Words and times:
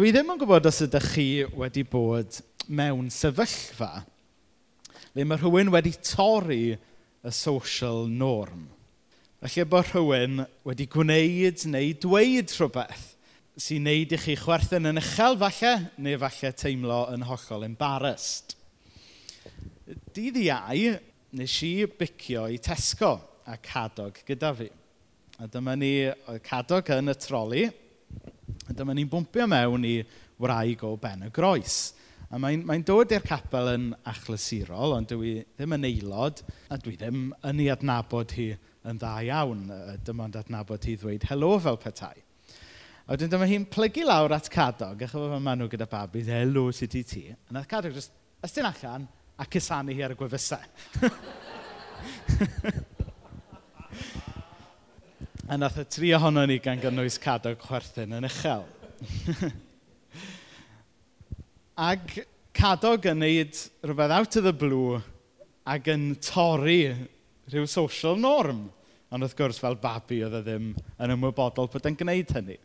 Dwi 0.00 0.14
ddim 0.14 0.30
yn 0.32 0.38
gwybod 0.40 0.64
os 0.64 0.78
ydych 0.80 1.06
chi 1.12 1.24
wedi 1.60 1.82
bod 1.84 2.38
mewn 2.72 3.10
sefyllfa 3.12 3.98
le 5.12 5.26
mae 5.28 5.36
rhywun 5.36 5.68
wedi 5.74 5.90
torri 6.00 6.70
y 6.72 7.32
social 7.36 8.06
norm. 8.08 8.62
Felly 9.42 9.66
bod 9.68 9.90
rhywun 9.90 10.40
wedi 10.64 10.86
gwneud 10.94 11.66
neu 11.74 11.90
dweud 12.00 12.54
rhywbeth 12.54 13.02
sy'n 13.60 13.84
neud 13.90 14.14
i 14.16 14.20
chi 14.22 14.38
chwerthin 14.40 14.88
yn 14.88 15.02
uchel 15.02 15.36
falle, 15.44 15.74
neu 16.00 16.16
falle 16.24 16.52
teimlo 16.62 17.02
yn 17.12 17.26
hollol 17.28 17.68
embarrassed. 17.68 18.56
Dydd 20.16 20.40
iau, 20.46 20.96
nes 21.36 21.58
i 21.68 21.74
bicio 22.00 22.46
i 22.48 22.56
Tesco 22.56 23.12
a 23.44 23.60
cadog 23.60 24.24
gyda 24.24 24.56
fi. 24.62 24.72
A 25.44 25.52
dyma 25.52 25.76
ni 25.76 25.92
cadog 26.48 26.88
yn 26.96 27.12
y 27.12 27.18
troli, 27.20 27.68
A 28.68 28.76
dyma 28.76 28.94
ni'n 28.96 29.10
bwmpio 29.10 29.46
mewn 29.50 29.86
i 29.88 29.96
wraig 30.40 30.84
o 30.86 30.94
Ben 31.00 31.26
y 31.26 31.32
Groes. 31.34 31.80
A 32.30 32.38
mae'n 32.38 32.62
mae 32.66 32.82
dod 32.86 33.10
i'r 33.10 33.24
capel 33.26 33.72
yn 33.72 33.86
achlysurol, 34.06 34.94
ond 34.94 35.10
dwi 35.10 35.40
ddim 35.58 35.74
yn 35.74 35.86
aelod, 35.88 36.42
a 36.70 36.78
dwi 36.78 36.94
ddim 37.00 37.30
yn 37.50 37.62
ei 37.64 37.70
adnabod 37.72 38.34
hi 38.36 38.52
yn 38.86 39.00
dda 39.00 39.14
iawn. 39.26 39.64
Dyma 40.06 40.28
ond 40.28 40.38
adnabod 40.38 40.86
hi 40.86 40.94
ddweud 41.00 41.26
helo 41.30 41.56
fel 41.64 41.80
petai. 41.82 42.14
A 43.06 43.16
wedyn 43.16 43.32
dyma 43.32 43.48
hi'n 43.50 43.66
plygu 43.66 44.04
lawr 44.06 44.36
at 44.36 44.52
cadog, 44.54 45.02
achos 45.02 45.18
fel 45.18 45.42
maen 45.42 45.58
nhw 45.58 45.70
gyda 45.72 45.90
babi, 45.90 46.22
helo 46.28 46.68
sut 46.70 46.94
i 46.94 47.02
ti. 47.02 47.24
A 47.34 47.56
nath 47.56 47.66
cadog 47.72 47.98
jyst 47.98 48.14
ystyn 48.46 48.70
allan 48.70 49.08
a 49.34 49.48
cysanu 49.50 49.96
hi 49.96 50.06
ar 50.06 50.14
y 50.14 50.20
gwefusau. 50.20 50.62
A 55.50 55.56
nath 55.58 55.80
y 55.80 55.84
tri 55.90 56.12
ohono 56.14 56.44
ni 56.46 56.60
gan 56.62 56.78
gynnwys 56.78 57.16
cadw 57.18 57.56
chwerthin 57.58 58.12
yn 58.14 58.26
uchel. 58.28 58.60
Ac 61.90 62.20
cadog 62.54 63.08
yn 63.10 63.18
neud 63.18 63.58
rhywbeth 63.82 64.14
out 64.14 64.38
of 64.38 64.46
the 64.46 64.52
blue 64.54 65.00
ac 65.74 65.90
yn 65.90 66.04
torri 66.22 66.92
rhyw 67.50 67.66
social 67.66 68.14
norm. 68.14 68.68
Ond 69.10 69.26
wrth 69.26 69.34
gwrs 69.40 69.58
fel 69.58 69.74
babi 69.82 70.20
oedd 70.22 70.38
e 70.38 70.44
ddim 70.46 70.70
yn 70.78 71.16
ymwybodol 71.16 71.72
bod 71.74 71.90
yn 71.90 71.98
gwneud 71.98 72.30
hynny. 72.38 72.60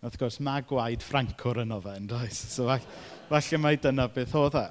Wrth 0.00 0.16
gwrs 0.22 0.40
mae 0.48 0.64
gwaed 0.64 1.04
Ffrancwr 1.04 1.60
yn 1.66 1.76
fe 1.84 1.98
yn 2.00 2.08
does. 2.08 2.40
So 2.56 2.72
falle 3.28 3.60
mai 3.60 3.76
dyna 3.76 4.08
beth 4.16 4.32
oedd 4.40 4.56
e. 4.62 4.64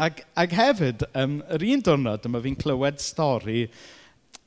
Ac, 0.00 0.24
ac 0.32 0.56
hefyd, 0.56 1.10
um, 1.12 1.42
yr 1.52 1.68
un 1.74 1.84
diwrnod 1.84 2.24
yma 2.24 2.40
fi'n 2.40 2.56
clywed 2.64 3.04
stori 3.04 3.66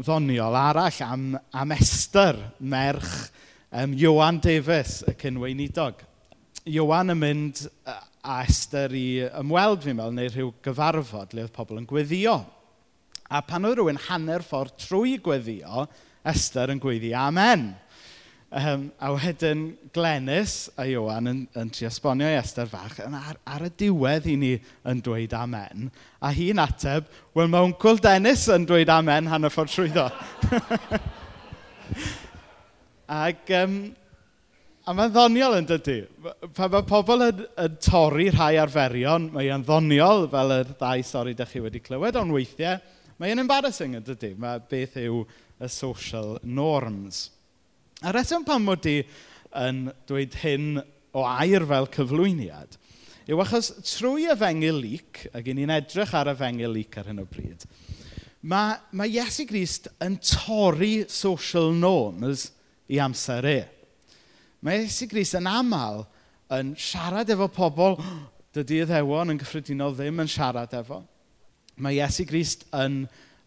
ddoniol 0.06 0.56
arall 0.58 1.02
am, 1.06 1.26
am 1.54 1.74
Esther, 1.76 2.38
merch 2.60 3.30
um, 3.72 3.94
Johan 3.98 4.40
Davies, 4.44 5.02
y 5.08 5.16
cynweinidog. 5.20 6.02
Johan 6.70 7.14
yn 7.14 7.22
mynd 7.22 7.62
a 7.88 8.42
Esther 8.44 8.94
i 8.94 9.24
ymweld 9.42 9.86
fi'n 9.86 9.98
meddwl, 9.98 10.18
neu 10.18 10.30
rhyw 10.30 10.52
gyfarfod 10.66 11.34
le 11.34 11.46
oedd 11.48 11.56
pobl 11.56 11.80
yn 11.82 11.88
gweddio. 11.90 12.40
A 13.32 13.42
pan 13.48 13.66
oedd 13.66 13.80
rhywun 13.80 14.02
hanner 14.10 14.44
ffordd 14.46 14.76
trwy 14.84 15.16
gweddio, 15.24 15.88
Esther 16.28 16.74
yn 16.74 16.82
gweiddi 16.82 17.16
amen. 17.18 17.72
Um, 18.52 18.90
a 19.00 19.14
wedyn 19.16 19.78
Glenys 19.96 20.66
a 20.76 20.84
Iwan 20.84 21.30
yn, 21.32 21.38
yn 21.56 21.70
trio 21.72 21.88
esbonio 21.88 22.28
i 22.28 22.36
Esther 22.36 22.68
fach, 22.68 22.98
yn 23.00 23.14
ar, 23.16 23.38
ar 23.48 23.64
y 23.64 23.70
diwedd 23.80 24.28
i 24.28 24.34
ni 24.36 24.50
yn 24.92 25.00
dweud 25.06 25.32
amen, 25.40 25.88
a 26.20 26.34
hi'n 26.36 26.60
ateb, 26.60 27.08
wel 27.32 27.48
mae 27.48 27.70
Wncl 27.70 28.04
Dennis 28.04 28.44
yn 28.52 28.68
dweud 28.68 28.92
amen 28.92 29.32
han 29.32 29.48
y 29.48 29.54
ffordd 29.56 29.72
trwyddo. 29.72 30.04
Ac, 33.22 33.56
um, 33.62 33.80
a 34.84 35.00
mae'n 35.00 35.16
ddoniol 35.16 35.60
yn 35.62 35.72
dydy. 35.72 36.00
Pan 36.52 36.76
mae 36.76 36.90
pobl 36.92 37.30
yn, 37.32 37.48
yn 37.56 37.82
torri 37.88 38.30
rhai 38.36 38.58
arferion, 38.60 39.32
mae'n 39.32 39.64
ddoniol 39.64 40.28
fel 40.36 40.58
y 40.60 40.62
ddau 40.74 41.08
stori 41.08 41.38
ydych 41.38 41.56
chi 41.56 41.64
wedi 41.64 41.88
clywed, 41.88 42.20
ond 42.20 42.36
weithiau 42.36 42.84
mae'n 43.24 43.48
embarrassing 43.48 43.96
yn 43.96 44.10
dydy. 44.12 44.36
Mae 44.36 44.60
beth 44.68 45.00
yw 45.08 45.24
y 45.24 45.72
social 45.72 46.36
norms. 46.44 47.30
A 48.02 48.14
reswm 48.16 48.46
pan 48.48 48.64
mod 48.66 48.86
i 48.90 49.02
yn 49.62 49.84
dweud 50.10 50.38
hyn 50.42 50.80
o 51.14 51.26
air 51.28 51.66
fel 51.70 51.90
cyflwyniad 51.94 52.78
yw 53.30 53.42
achos 53.44 53.70
trwy 53.86 54.26
y 54.32 54.36
fengil 54.36 54.80
lyc, 54.82 55.26
ac 55.38 55.46
i 55.48 55.54
ni'n 55.56 55.72
edrych 55.76 56.14
ar 56.18 56.32
y 56.32 56.36
fengil 56.40 56.74
lyc 56.74 56.98
ar 56.98 57.12
hyn 57.12 57.22
o 57.22 57.28
bryd, 57.30 57.64
mae, 58.42 58.80
mae 58.98 59.14
Iesu 59.14 59.46
Grist 59.48 59.88
yn 60.02 60.18
torri 60.18 61.06
social 61.12 61.72
norms 61.78 62.50
i 62.92 63.00
amser 63.04 63.48
e. 63.48 63.60
Mae 64.66 64.84
Iesu 64.84 65.08
Grist 65.12 65.38
yn 65.38 65.48
aml 65.52 66.02
yn 66.58 66.74
siarad 66.74 67.30
efo 67.32 67.48
pobl 67.54 68.00
dydy 68.58 68.82
iddewon 68.84 69.36
yn 69.36 69.40
gyffredinol 69.40 69.96
ddim 69.96 70.26
yn 70.26 70.32
siarad 70.32 70.74
efo. 70.82 71.04
Mae 71.78 72.02
Iesu 72.02 72.26
Grist 72.28 72.66
yn, 72.76 73.06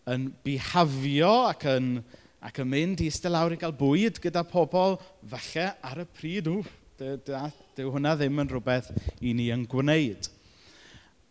yn 0.08 0.30
bihafio 0.46 1.34
ac 1.50 1.66
yn 1.74 1.96
ac 2.44 2.60
yn 2.60 2.68
mynd 2.68 3.00
i 3.00 3.08
iste 3.08 3.30
lawr 3.32 3.54
i 3.54 3.58
gael 3.60 3.74
bwyd 3.76 4.20
gyda 4.22 4.44
pobl, 4.46 4.98
falle 5.32 5.68
ar 5.88 6.02
y 6.02 6.06
pryd, 6.12 6.50
ww, 6.52 6.64
dyw 6.98 7.90
hwnna 7.90 8.14
ddim 8.18 8.42
yn 8.42 8.50
rhywbeth 8.50 8.90
i 9.24 9.32
ni 9.36 9.48
yn 9.54 9.64
gwneud. 9.70 10.28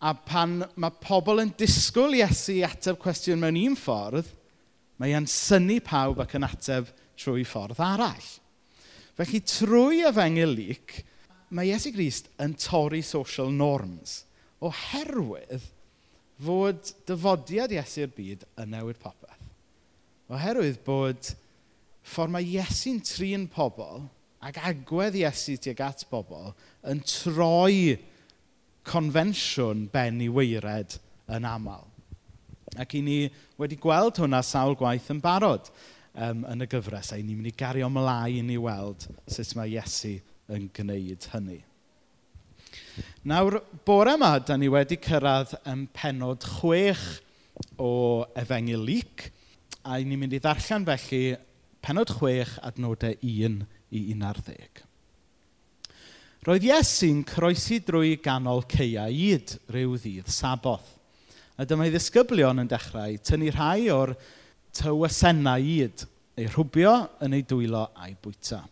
A 0.03 0.11
pan 0.17 0.57
mae 0.75 0.95
pobl 1.03 1.39
yn 1.43 1.53
disgwyl 1.59 2.17
Iesu 2.17 2.57
i 2.57 2.63
ateb 2.67 2.97
cwestiwn 2.99 3.39
mewn 3.39 3.59
un 3.61 3.77
ffordd, 3.79 4.27
mae 4.99 5.13
e'n 5.15 5.29
syni 5.29 5.79
pawb 5.83 6.19
ac 6.23 6.35
yn 6.39 6.47
ateb 6.49 6.89
trwy 7.19 7.45
ffordd 7.47 7.79
arall. 7.83 8.29
Felly 9.15 9.39
trwy 9.45 10.01
efengil 10.09 10.57
lyc, 10.57 10.97
mae 11.53 11.69
Iesu 11.69 11.93
Grist 11.95 12.31
yn 12.41 12.57
torri 12.59 13.03
social 13.05 13.53
norms 13.53 14.23
oherwydd 14.63 15.69
fod 16.43 16.91
dyfodiad 17.07 17.71
Iesu'r 17.75 18.11
byd 18.17 18.47
yn 18.59 18.73
newid 18.73 18.99
popeth. 18.99 19.42
Oherwydd 20.31 20.79
bod 20.85 21.33
ffordd 22.03 22.33
mae 22.35 22.47
Iesu'n 22.55 23.01
trin 23.03 23.47
pobl 23.51 24.05
ac 24.43 24.59
agwedd 24.59 25.15
Iesu 25.19 25.55
tuag 25.61 25.81
at 25.85 26.03
bobl 26.11 26.51
yn 26.91 27.01
troi 27.07 27.95
confensiwn 28.87 29.87
i 29.93 30.29
weired 30.29 30.97
yn 31.31 31.47
aml. 31.47 31.87
Ac 32.79 32.95
i 32.97 33.01
ni 33.05 33.17
wedi 33.59 33.77
gweld 33.79 34.19
hwnna 34.19 34.41
sawl 34.43 34.75
gwaith 34.75 35.11
yn 35.13 35.21
barod 35.23 35.69
um, 36.15 36.43
yn 36.49 36.65
y 36.65 36.67
gyfres, 36.67 37.13
a 37.13 37.19
i 37.19 37.23
ni'n 37.23 37.37
mynd 37.37 37.51
i 37.51 37.55
gario 37.55 37.87
ymlaen 37.87 38.49
i 38.51 38.57
weld 38.57 39.07
sut 39.27 39.53
mae 39.55 39.71
Iesu 39.71 40.17
yn 40.51 40.67
gwneud 40.75 41.29
hynny. 41.31 41.61
Nawr, 43.29 43.61
bore 43.85 44.17
yma, 44.17 44.33
da 44.43 44.57
ni 44.59 44.67
wedi 44.71 44.97
cyrraedd 44.99 45.53
yn 45.69 45.85
penod 45.95 46.43
chwech 46.57 47.05
o 47.79 48.25
Efengil 48.39 48.83
Lyc, 48.83 49.29
A 49.83 49.99
ni'n 49.99 50.19
mynd 50.19 50.35
i 50.37 50.39
ddarllen 50.39 50.85
felly 50.87 51.35
penod 51.83 52.13
chwech 52.15 52.55
adnodau 52.63 53.17
1 53.19 53.61
i 53.91 54.03
11. 54.13 54.83
Roedd 56.47 56.67
Iesu'n 56.67 57.21
croesi 57.27 57.81
drwy 57.83 58.17
ganol 58.23 58.63
ceia 58.71 59.09
id 59.11 59.57
rhyw 59.71 59.97
ddydd 59.99 60.31
saboth. 60.31 60.87
A 61.59 61.67
dyma'i 61.67 61.91
ddisgyblion 61.93 62.63
yn 62.63 62.71
dechrau 62.71 63.19
tynnu 63.27 63.51
rhai 63.53 63.89
o'r 63.93 64.15
tywysennau 64.75 65.67
id 65.75 66.07
ei 66.39 66.47
rhwbio 66.49 66.95
yn 67.23 67.37
ei 67.37 67.45
dwylo 67.47 67.85
a'i 67.93 68.15
bwyta. 68.23 68.63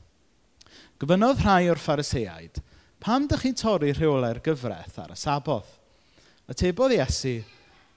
Gofynodd 1.00 1.44
rhai 1.44 1.70
o'r 1.72 1.80
phariseaid, 1.80 2.60
pam 3.04 3.28
dych 3.28 3.46
chi'n 3.46 3.60
torri 3.60 3.92
rheolau'r 3.96 4.42
gyfraith 4.44 4.98
ar 5.04 5.14
y 5.14 5.20
saboth? 5.20 5.76
Atebodd 6.52 6.96
Iesu, 6.98 7.38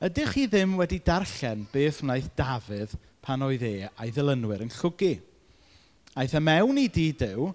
Ydych 0.05 0.35
chi 0.35 0.43
ddim 0.53 0.75
wedi 0.77 0.99
darllen 1.01 1.63
beth 1.73 2.03
wnaeth 2.03 2.27
Dafydd 2.37 2.91
pan 3.25 3.41
oedd 3.47 3.63
e 3.65 3.87
a'i 3.87 4.11
ddilynwyr 4.13 4.67
yn 4.67 4.73
llwgu? 4.75 5.15
Aeth 6.21 6.35
e 6.37 6.43
mewn 6.45 6.81
i 6.83 6.91
di 6.93 7.07
Dyw 7.17 7.47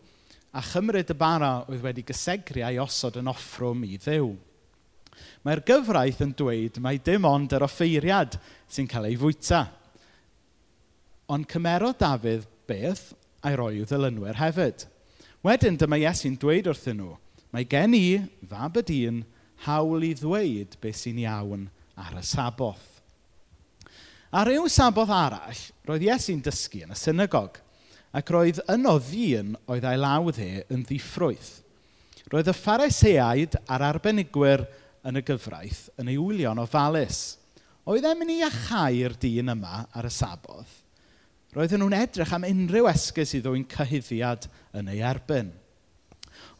a 0.57 0.63
chymryd 0.65 1.13
y 1.13 1.17
bara 1.19 1.51
oedd 1.67 1.83
wedi 1.85 2.05
gysegri 2.07 2.65
a'i 2.65 2.79
osod 2.81 3.19
yn 3.21 3.29
offrwm 3.29 3.85
i 3.85 3.99
ddew. 4.01 4.31
Mae'r 5.45 5.61
gyfraith 5.67 6.25
yn 6.25 6.33
dweud 6.41 6.81
mai 6.81 6.97
dim 6.97 7.29
ond 7.29 7.53
yr 7.53 7.67
offeiriad 7.69 8.39
sy'n 8.65 8.89
cael 8.89 9.11
ei 9.11 9.21
fwyta. 9.21 9.67
Ond 11.29 11.45
cymerodd 11.53 12.01
Dafydd 12.01 12.49
beth 12.65 13.11
a'i 13.45 13.59
roi 13.61 13.75
i'w 13.77 13.85
ddilynwyr 13.85 14.41
hefyd. 14.41 14.89
Wedyn 15.45 15.77
dyma 15.77 16.01
Iesu'n 16.01 16.41
dweud 16.41 16.73
wrthyn 16.73 16.97
nhw, 16.97 17.13
mae 17.53 17.69
gen 17.69 17.93
i, 17.93 18.23
fab 18.49 18.81
y 18.81 18.89
dyn, 18.89 19.27
hawl 19.69 20.01
i 20.01 20.15
ddweud 20.17 20.81
beth 20.81 21.05
sy'n 21.05 21.27
iawn 21.29 21.69
ar 21.99 22.19
y 22.19 22.23
saboth. 22.25 22.85
Ar 24.29 24.49
ryw 24.49 24.67
saboth 24.69 25.11
arall, 25.13 25.61
roedd 25.89 26.05
Iesu'n 26.05 26.43
dysgu 26.45 26.83
yn 26.85 26.93
y 26.93 26.97
synagog, 26.97 27.57
ac 28.13 28.29
roedd 28.33 28.61
yno 28.69 28.95
ddyn 29.01 29.55
oedd 29.69 29.87
ei 29.89 29.99
lawdd 29.99 30.41
e 30.41 30.51
yn 30.73 30.83
ddiffrwyth. 30.85 31.55
Roedd 32.29 32.51
y 32.51 32.55
phariseaid 32.55 33.57
a'r 33.65 33.87
arbenigwyr 33.89 34.67
yn 35.09 35.17
y 35.17 35.23
gyfraith 35.25 35.87
yn 36.01 36.11
ei 36.11 36.19
wylio'n 36.21 36.61
ofalus. 36.61 37.39
Oedd 37.89 38.05
e'n 38.05 38.19
mynd 38.19 38.35
i 38.35 38.43
achau'r 38.45 39.15
dyn 39.17 39.49
yma 39.55 39.83
ar 39.97 40.05
y 40.05 40.13
sabodd? 40.13 40.69
Roedden 41.55 41.81
nhw'n 41.81 41.97
edrych 41.97 42.31
am 42.35 42.45
unrhyw 42.45 42.85
esgus 42.91 43.33
i 43.33 43.41
ddwy'n 43.41 43.65
cyhyddiad 43.71 44.45
yn 44.77 44.91
ei 44.93 44.99
erbyn. 45.01 45.49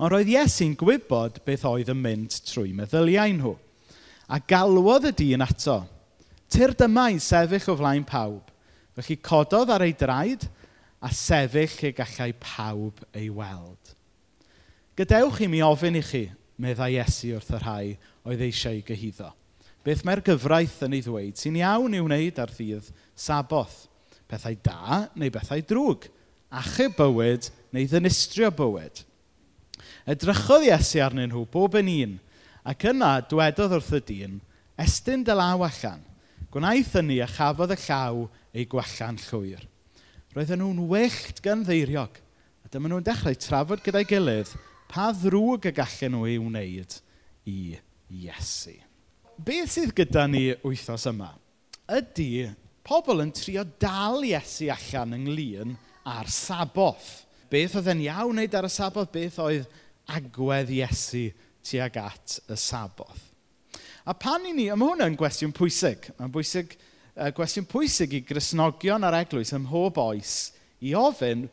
Ond 0.02 0.10
roedd 0.10 0.32
Iesu'n 0.32 0.74
gwybod 0.80 1.44
beth 1.46 1.68
oedd 1.70 1.92
yn 1.94 2.00
mynd 2.02 2.40
trwy 2.50 2.72
meddyliau 2.74 3.36
nhw. 3.38 3.52
A 4.30 4.38
galwodd 4.38 5.10
y 5.10 5.14
dyn 5.18 5.42
ato, 5.42 5.82
Tur 6.50 6.74
dyma'i 6.74 7.20
sefyll 7.22 7.70
o 7.70 7.76
flaen 7.78 8.06
pawb. 8.08 8.50
Felly 8.98 9.18
cododd 9.22 9.70
ar 9.72 9.86
ei 9.86 9.94
draed 9.94 10.48
a 11.06 11.12
sefyll 11.14 11.76
lle 11.78 11.92
gallai 11.96 12.32
pawb 12.42 13.04
ei 13.14 13.30
weld. 13.30 13.94
Gadewch 14.98 15.44
i 15.46 15.48
mi 15.48 15.62
ofyn 15.64 16.00
i 16.00 16.04
chi, 16.04 16.26
meddai 16.60 16.96
Iesu 16.98 17.36
wrth 17.38 17.54
y 17.54 17.60
rhai 17.62 17.92
oedd 18.28 18.42
eisiau 18.44 18.82
gyhyddo. 18.88 19.30
Beth 19.86 20.02
mae'r 20.04 20.24
gyfraith 20.26 20.82
yn 20.88 20.98
ei 20.98 21.04
ddweud 21.06 21.38
sy'n 21.40 21.60
iawn 21.62 21.96
i 21.96 22.02
wneud 22.04 22.42
ar 22.42 22.52
ddydd 22.52 22.90
saboth? 23.16 23.86
Pethau 24.30 24.58
da 24.66 25.06
neu 25.16 25.32
bethau 25.34 25.62
drwg? 25.70 26.10
Achub 26.50 26.98
bywyd 26.98 27.48
neu 27.72 27.86
ddynistrio 27.88 28.50
bywyd? 28.58 29.06
Edrychodd 30.10 30.66
Iesu 30.66 31.00
arnyn 31.06 31.30
nhw 31.30 31.46
bob 31.54 31.78
yn 31.80 31.94
un– 31.94 32.18
Ac 32.68 32.86
yna 32.92 33.20
dwedodd 33.30 33.78
wrth 33.78 33.96
y 33.96 34.02
dyn, 34.10 34.40
Estyn 34.80 35.26
dy 35.28 35.36
law 35.36 35.60
allan. 35.66 36.06
Gwnaeth 36.54 36.96
hynny 36.98 37.20
a 37.22 37.28
chafodd 37.28 37.76
y 37.76 37.78
llaw 37.84 38.24
ei 38.56 38.66
gwella'n 38.70 39.20
llwyr. 39.28 39.66
Roedden 40.34 40.62
nhw'n 40.64 40.86
wyllt 40.90 41.42
gan 41.46 41.66
ddeiriog. 41.68 42.16
A 42.64 42.72
dyma 42.72 42.90
nhw'n 42.90 43.06
dechrau 43.06 43.36
trafod 43.38 43.84
gyda'i 43.84 44.08
gilydd 44.08 44.54
pa 44.90 45.10
ddrwg 45.14 45.68
y 45.70 45.74
gallen 45.76 46.16
nhw 46.16 46.30
ei 46.30 46.40
wneud 46.42 46.96
i 47.50 47.60
Iesu. 48.10 48.78
Beth 49.38 49.76
sydd 49.76 49.94
gyda 49.98 50.26
ni 50.32 50.48
wythnos 50.64 51.06
yma? 51.12 51.34
Ydy 51.92 52.50
pobl 52.88 53.22
yn 53.26 53.34
trio 53.36 53.66
dal 53.82 54.24
Iesu 54.26 54.72
allan 54.74 55.18
ynglyn 55.20 55.76
â'r 56.08 56.32
saboth. 56.34 57.28
Beth 57.52 57.76
oedd 57.78 57.92
e'n 57.92 58.08
iawn 58.08 58.34
wneud 58.34 58.58
ar 58.58 58.70
y 58.70 58.74
saboth? 58.74 59.12
Beth 59.14 59.38
oedd 59.44 59.68
agwedd 60.10 60.72
Iesu 60.74 61.28
tuag 61.70 62.00
at 62.02 62.40
y 62.50 62.58
saboth. 62.60 63.26
A 64.10 64.16
pan 64.18 64.48
i 64.50 64.54
ni, 64.56 64.70
mae 64.74 64.90
hwnna'n 64.90 65.18
gwestiwn 65.20 65.54
pwysig. 65.56 66.10
Mae'n 66.18 66.32
bwysig, 66.34 66.74
uh, 67.14 67.30
gwestiwn 67.36 67.68
pwysig 67.70 68.16
i 68.18 68.24
grisnogion 68.26 69.06
a'r 69.06 69.20
eglwys 69.22 69.54
ym 69.54 69.68
mhob 69.68 70.00
oes 70.02 70.38
i 70.82 70.96
ofyn 70.98 71.46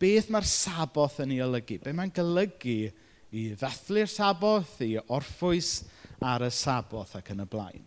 beth 0.00 0.28
mae'r 0.30 0.46
saboth 0.46 1.18
yn 1.24 1.34
ei 1.34 1.42
olygu. 1.42 1.80
Be 1.82 1.94
mae'n 1.96 2.12
golygu 2.14 2.78
i 3.34 3.48
ddathlu'r 3.58 4.10
saboth, 4.10 4.78
i 4.84 4.94
orffwys 5.00 5.80
ar 6.24 6.46
y 6.46 6.52
saboth 6.54 7.16
ac 7.18 7.32
yn 7.34 7.42
y 7.42 7.48
blaen. 7.50 7.84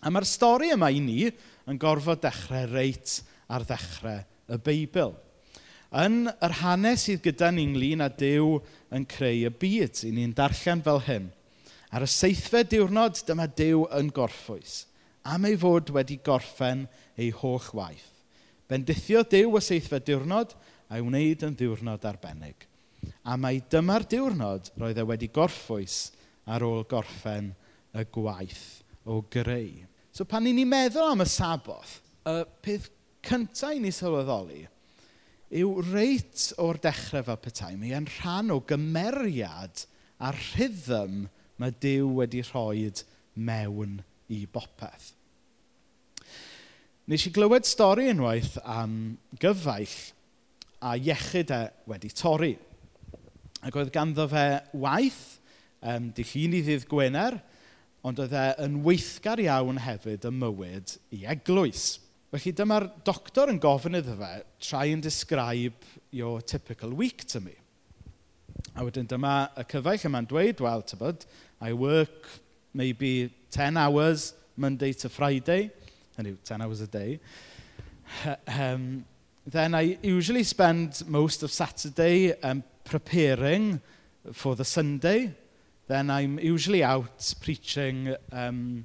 A 0.00 0.12
mae'r 0.12 0.28
stori 0.28 0.72
yma 0.74 0.88
i 0.92 1.00
ni 1.02 1.26
yn 1.66 1.80
gorfod 1.82 2.22
dechrau 2.24 2.68
reit 2.72 3.18
ar 3.52 3.66
ddechrau 3.66 4.22
y 4.52 4.58
Beibl 4.62 5.14
yn 5.96 6.26
yr 6.28 6.54
hanes 6.60 7.06
sydd 7.06 7.22
gyda 7.24 7.48
ni 7.54 7.64
ynglyn 7.70 8.04
â 8.04 8.10
Dyw 8.20 8.58
yn 8.94 9.06
creu 9.08 9.46
y 9.48 9.52
byd. 9.62 10.02
I 10.04 10.12
ni'n 10.12 10.34
darllen 10.36 10.82
fel 10.84 11.00
hyn. 11.06 11.30
Ar 11.94 12.04
y 12.04 12.10
seithfed 12.10 12.72
diwrnod, 12.72 13.22
dyma 13.24 13.46
Dyw 13.48 13.86
yn 13.96 14.10
gorffwys, 14.14 14.84
am 15.24 15.46
ei 15.48 15.56
fod 15.58 15.92
wedi 15.94 16.18
gorffen 16.26 16.84
ei 17.16 17.30
holl 17.40 17.70
waith. 17.78 18.10
Bendithio 18.68 19.22
Dyw 19.24 19.56
y 19.56 19.62
seithfed 19.62 20.06
diwrnod 20.08 20.56
a'i 20.90 21.02
wneud 21.04 21.46
yn 21.46 21.56
ddiwrnod 21.56 22.04
arbennig. 22.08 22.66
A 23.24 23.38
mae 23.38 23.62
dyma'r 23.70 24.06
diwrnod 24.10 24.72
roedd 24.80 25.00
e 25.00 25.06
wedi 25.06 25.30
gorffwys 25.32 26.10
ar 26.50 26.64
ôl 26.66 26.84
gorffen 26.90 27.52
y 27.96 28.04
gwaith 28.12 28.82
o 29.06 29.22
greu. 29.30 29.86
So 30.12 30.26
pan 30.28 30.44
ni'n 30.44 30.66
meddwl 30.68 31.12
am 31.12 31.22
y 31.22 31.28
saboth, 31.30 32.00
y 32.26 32.42
peth 32.64 32.90
cyntaf 33.26 33.76
i 33.76 33.80
ni 33.82 33.92
sylweddoli 33.94 34.64
yw 35.50 35.82
reit 35.92 36.50
o'r 36.62 36.80
dechrau 36.82 37.24
fel 37.26 37.38
petai, 37.42 37.74
mae 37.78 37.94
e'n 37.94 38.08
rhan 38.18 38.50
o 38.54 38.60
gymeriad 38.66 39.84
a 40.18 40.32
rhythm 40.34 41.26
mae 41.60 41.74
Dyw 41.80 42.08
wedi 42.18 42.42
rhoi 42.44 42.90
mewn 43.36 44.00
i 44.32 44.44
bopeth. 44.50 45.12
Nes 47.06 47.22
i 47.28 47.30
glywed 47.30 47.68
stori 47.68 48.08
unwaith 48.10 48.56
am 48.64 49.16
gyfaill 49.38 49.94
a 50.82 50.96
iechyd 50.98 51.52
e 51.54 51.60
wedi 51.86 52.10
torri. 52.10 52.56
Ac 53.62 53.76
oedd 53.78 53.92
ganddo 53.94 54.26
fe 54.28 54.46
waith, 54.74 55.38
um, 55.86 56.10
dillun 56.16 56.56
i 56.58 56.64
ddydd 56.66 56.88
Gwener, 56.90 57.38
ond 58.06 58.18
oedd 58.22 58.34
e 58.34 58.46
yn 58.66 58.80
weithgar 58.84 59.40
iawn 59.42 59.78
hefyd 59.82 60.26
y 60.26 60.32
mywyd 60.34 60.96
i 61.14 61.22
eglwys. 61.30 61.86
Felly 62.26 62.50
dyma'r 62.58 62.88
doctor 63.06 63.52
yn 63.52 63.60
gofyn 63.62 64.00
iddo 64.00 64.16
fe, 64.18 64.30
try 64.58 64.88
and 64.90 65.04
describe 65.04 65.84
your 66.10 66.40
typical 66.42 66.90
week 66.90 67.22
to 67.30 67.38
me. 67.40 67.54
A 68.74 68.82
wedyn 68.82 69.06
dyma 69.06 69.52
y 69.54 69.64
cyfaill 69.70 70.08
yma'n 70.08 70.26
dweud, 70.26 70.62
wel, 70.64 70.82
tybod, 70.82 71.22
I 71.62 71.70
work 71.72 72.26
maybe 72.74 73.30
10 73.52 73.76
hours 73.76 74.34
Monday 74.56 74.92
to 74.94 75.08
Friday, 75.08 75.70
hynny 76.18 76.34
yw 76.34 76.42
10 76.42 76.66
hours 76.66 76.80
a 76.82 76.88
day. 76.88 77.20
um, 78.48 79.04
then 79.46 79.76
I 79.76 79.96
usually 80.02 80.42
spend 80.42 81.04
most 81.06 81.44
of 81.44 81.52
Saturday 81.52 82.34
um, 82.42 82.64
preparing 82.84 83.80
for 84.32 84.56
the 84.56 84.64
Sunday. 84.64 85.32
Then 85.86 86.10
I'm 86.10 86.40
usually 86.40 86.82
out 86.82 87.34
preaching 87.40 88.16
um, 88.32 88.84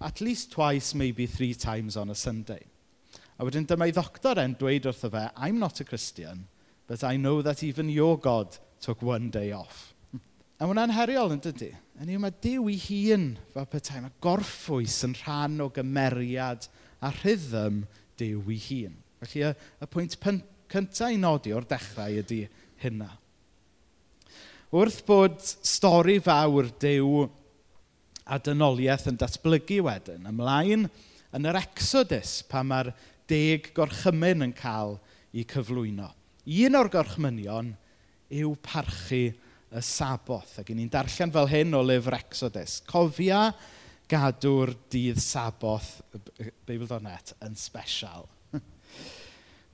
at 0.00 0.20
least 0.20 0.52
twice, 0.52 0.94
maybe 0.94 1.26
three 1.26 1.54
times 1.54 1.96
on 1.96 2.10
a 2.10 2.14
Sunday. 2.14 2.62
A 3.40 3.44
wedyn 3.44 3.66
dyma 3.68 3.86
ei 3.88 3.94
ddoctor 3.96 4.40
yn 4.42 4.56
dweud 4.60 4.88
wrtho 4.88 5.08
fe, 5.12 5.26
I'm 5.36 5.58
not 5.60 5.80
a 5.80 5.84
Christian, 5.84 6.46
but 6.88 7.04
I 7.04 7.16
know 7.16 7.40
that 7.42 7.62
even 7.62 7.88
your 7.88 8.18
God 8.18 8.58
took 8.80 9.00
one 9.02 9.30
day 9.30 9.52
off. 9.52 9.94
A 10.60 10.66
hwnna'n 10.68 10.92
heriol 10.92 11.32
yn 11.32 11.40
dydy. 11.40 11.70
Yn 12.00 12.10
yw 12.12 12.20
mae 12.20 12.34
Dyw 12.44 12.68
i 12.68 12.76
hun 12.84 13.24
fel 13.54 13.68
petai, 13.70 14.02
mae 14.04 14.12
gorffwys 14.24 14.98
yn 15.06 15.14
rhan 15.22 15.60
o 15.64 15.70
gymeriad 15.72 16.68
a 17.00 17.12
rhythm 17.22 17.84
Dyw 18.20 18.44
i 18.52 18.58
hun. 18.66 18.98
Felly 19.22 19.46
y, 19.48 19.54
y 19.56 19.88
pwynt 19.88 20.18
cyntaf 20.20 21.08
i 21.08 21.16
nodi 21.20 21.52
o'r 21.56 21.68
dechrau 21.68 22.20
ydy 22.20 22.42
hynna. 22.84 23.08
Wrth 24.70 25.00
bod 25.08 25.40
stori 25.42 26.20
fawr 26.22 26.68
Dyw 26.80 27.24
a 28.30 28.38
dynoliaeth 28.38 29.08
yn 29.10 29.18
datblygu 29.18 29.80
wedyn 29.88 30.28
ymlaen 30.30 30.86
yn 31.34 31.46
yr 31.50 31.58
Exodus 31.58 32.40
pa 32.46 32.62
mae'r 32.66 32.92
deg 33.30 33.70
gorchymyn 33.74 34.46
yn 34.46 34.54
cael 34.56 34.96
eu 35.34 35.44
cyflwyno. 35.50 36.08
Un 36.46 36.78
o'r 36.78 36.90
gorchmynion 36.90 37.72
yw 38.30 38.52
parchu 38.62 39.30
y 39.30 39.82
saboth. 39.86 40.58
Ac 40.62 40.70
ni'n 40.74 40.90
darllen 40.90 41.34
fel 41.34 41.50
hyn 41.50 41.74
o 41.78 41.82
lyfr 41.86 42.18
Exodus. 42.20 42.78
Cofia 42.86 43.48
gadw'r 44.10 44.74
dydd 44.90 45.18
saboth, 45.22 46.00
Beibl.net, 46.66 47.34
yn 47.46 47.54
special. 47.58 48.26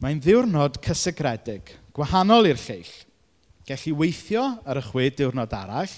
Mae'n 0.05 0.21
ddiwrnod 0.21 0.81
cysegredig, 0.85 1.73
gwahanol 1.97 2.51
i'r 2.51 2.61
lleill. 2.61 2.93
Gelli 3.69 3.93
weithio 3.97 4.45
ar 4.65 4.81
y 4.81 4.85
chwe 4.85 5.09
diwrnod 5.17 5.57
arall 5.57 5.95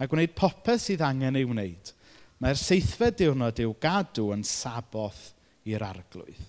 a 0.00 0.06
gwneud 0.10 0.34
popeth 0.38 0.86
sydd 0.88 1.06
angen 1.06 1.38
ei 1.38 1.46
wneud– 1.46 1.94
Mae'r 2.40 2.56
seithfed 2.56 3.18
diwrnod 3.20 3.60
i'w 3.60 3.74
gadw 3.82 4.30
yn 4.32 4.44
saboth 4.48 5.34
i'r 5.68 5.84
arglwydd. 5.84 6.46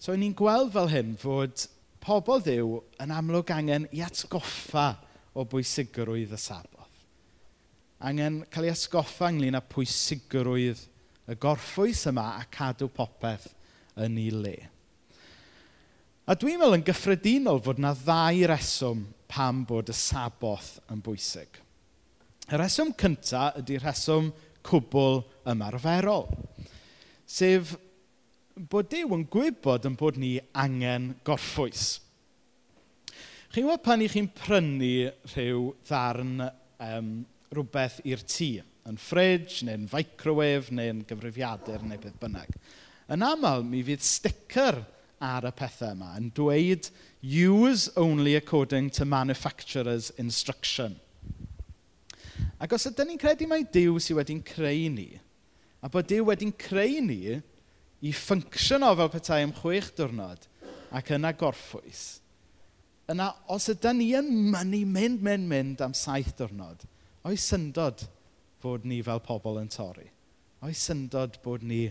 So, 0.00 0.14
ni'n 0.16 0.36
gweld 0.36 0.72
fel 0.72 0.88
hyn 0.92 1.16
fod 1.20 1.66
pobl 2.00 2.40
ddiw 2.44 2.76
yn 3.02 3.12
amlwg 3.12 3.50
angen 3.52 3.88
i 3.96 4.02
atgoffa 4.06 4.92
o 5.36 5.44
bwysigrwydd 5.50 6.32
y 6.36 6.40
saboth. 6.40 7.02
Angen 8.06 8.42
cael 8.52 8.68
ei 8.68 8.72
atgoffa 8.72 9.28
ynglyn 9.32 9.58
â 9.58 9.62
pwysigrwydd 9.72 10.80
y 11.26 11.36
gorffwys 11.42 12.06
yma 12.08 12.30
a 12.38 12.46
cadw 12.52 12.88
popeth 12.92 13.48
yn 14.04 14.16
ei 14.22 14.32
le. 14.32 14.56
A 16.26 16.34
dwi'n 16.34 16.60
meddwl 16.60 16.78
yn 16.78 16.86
gyffredinol 16.86 17.60
fod 17.64 17.80
yna 17.82 17.92
ddau 17.98 18.42
reswm 18.50 19.04
pam 19.30 19.64
bod 19.68 19.92
y 19.92 19.96
saboth 19.96 20.76
yn 20.92 21.02
bwysig. 21.04 21.65
Y 22.46 22.54
rheswm 22.54 22.92
cyntaf 22.94 23.56
ydy 23.58 23.80
rheswm 23.82 24.28
cwbl 24.66 25.24
ymarferol. 25.50 26.28
Sef 27.26 27.72
bod 28.70 28.86
Dyw 28.92 29.16
yn 29.16 29.24
gwybod 29.32 29.88
yn 29.88 29.96
bod 29.98 30.18
ni 30.22 30.36
angen 30.54 31.08
gorffwys. 31.26 31.96
Chi'n 33.50 33.64
gwybod 33.66 33.82
pan 33.82 34.04
i 34.04 34.06
chi'n 34.12 34.28
prynu 34.38 34.92
rhyw 35.32 35.64
ddarn 35.88 36.44
um, 36.46 37.08
rhywbeth 37.50 37.98
i'r 38.06 38.22
tŷ, 38.22 38.50
yn 38.86 39.00
ffridge, 39.02 39.64
neu'n 39.66 39.88
microwave, 39.90 40.70
neu'n 40.78 41.00
gyfrifiadur, 41.08 41.82
neu 41.82 41.98
beth 41.98 42.20
bynnag. 42.22 42.52
Yn 43.10 43.26
aml, 43.26 43.66
mi 43.66 43.82
fydd 43.86 44.06
sticker 44.06 44.84
ar 45.26 45.48
y 45.48 45.52
pethau 45.56 45.96
yma 45.96 46.12
yn 46.20 46.30
dweud 46.36 46.92
use 47.26 47.90
only 47.98 48.36
according 48.38 48.90
to 48.90 49.04
manufacturer's 49.04 50.12
instruction. 50.14 51.00
Ac 52.62 52.72
os 52.72 52.88
ydyn 52.88 53.10
ni'n 53.12 53.20
credu 53.20 53.48
mai 53.50 53.66
Dyw 53.68 53.98
sydd 54.00 54.16
wedi'n 54.16 54.42
creu 54.46 54.88
ni, 54.92 55.10
a 55.84 55.90
bod 55.92 56.08
Dyw 56.08 56.24
wedi'n 56.24 56.54
creu 56.56 57.02
ni 57.04 57.20
i 57.36 58.12
ffynctiono 58.16 58.94
fel 58.96 59.12
petai 59.12 59.42
am 59.44 59.52
chwech 59.56 59.90
diwrnod 59.98 60.48
ac 60.96 61.12
yna 61.16 61.34
gorffwys, 61.36 62.22
yna 63.12 63.28
os 63.52 63.68
ydym 63.72 64.00
ni 64.00 64.10
yn 64.16 64.32
mynd, 64.54 64.76
mynd, 64.88 65.22
mynd, 65.26 65.48
mynd 65.52 65.84
am 65.84 65.94
saith 65.96 66.32
diwrnod, 66.38 66.86
oes 67.28 67.44
syndod 67.52 68.06
bod 68.64 68.88
ni 68.88 69.02
fel 69.04 69.20
pobl 69.24 69.60
yn 69.60 69.70
torri? 69.72 70.08
Oes 70.64 70.80
syndod 70.88 71.36
bod 71.44 71.64
ni 71.66 71.84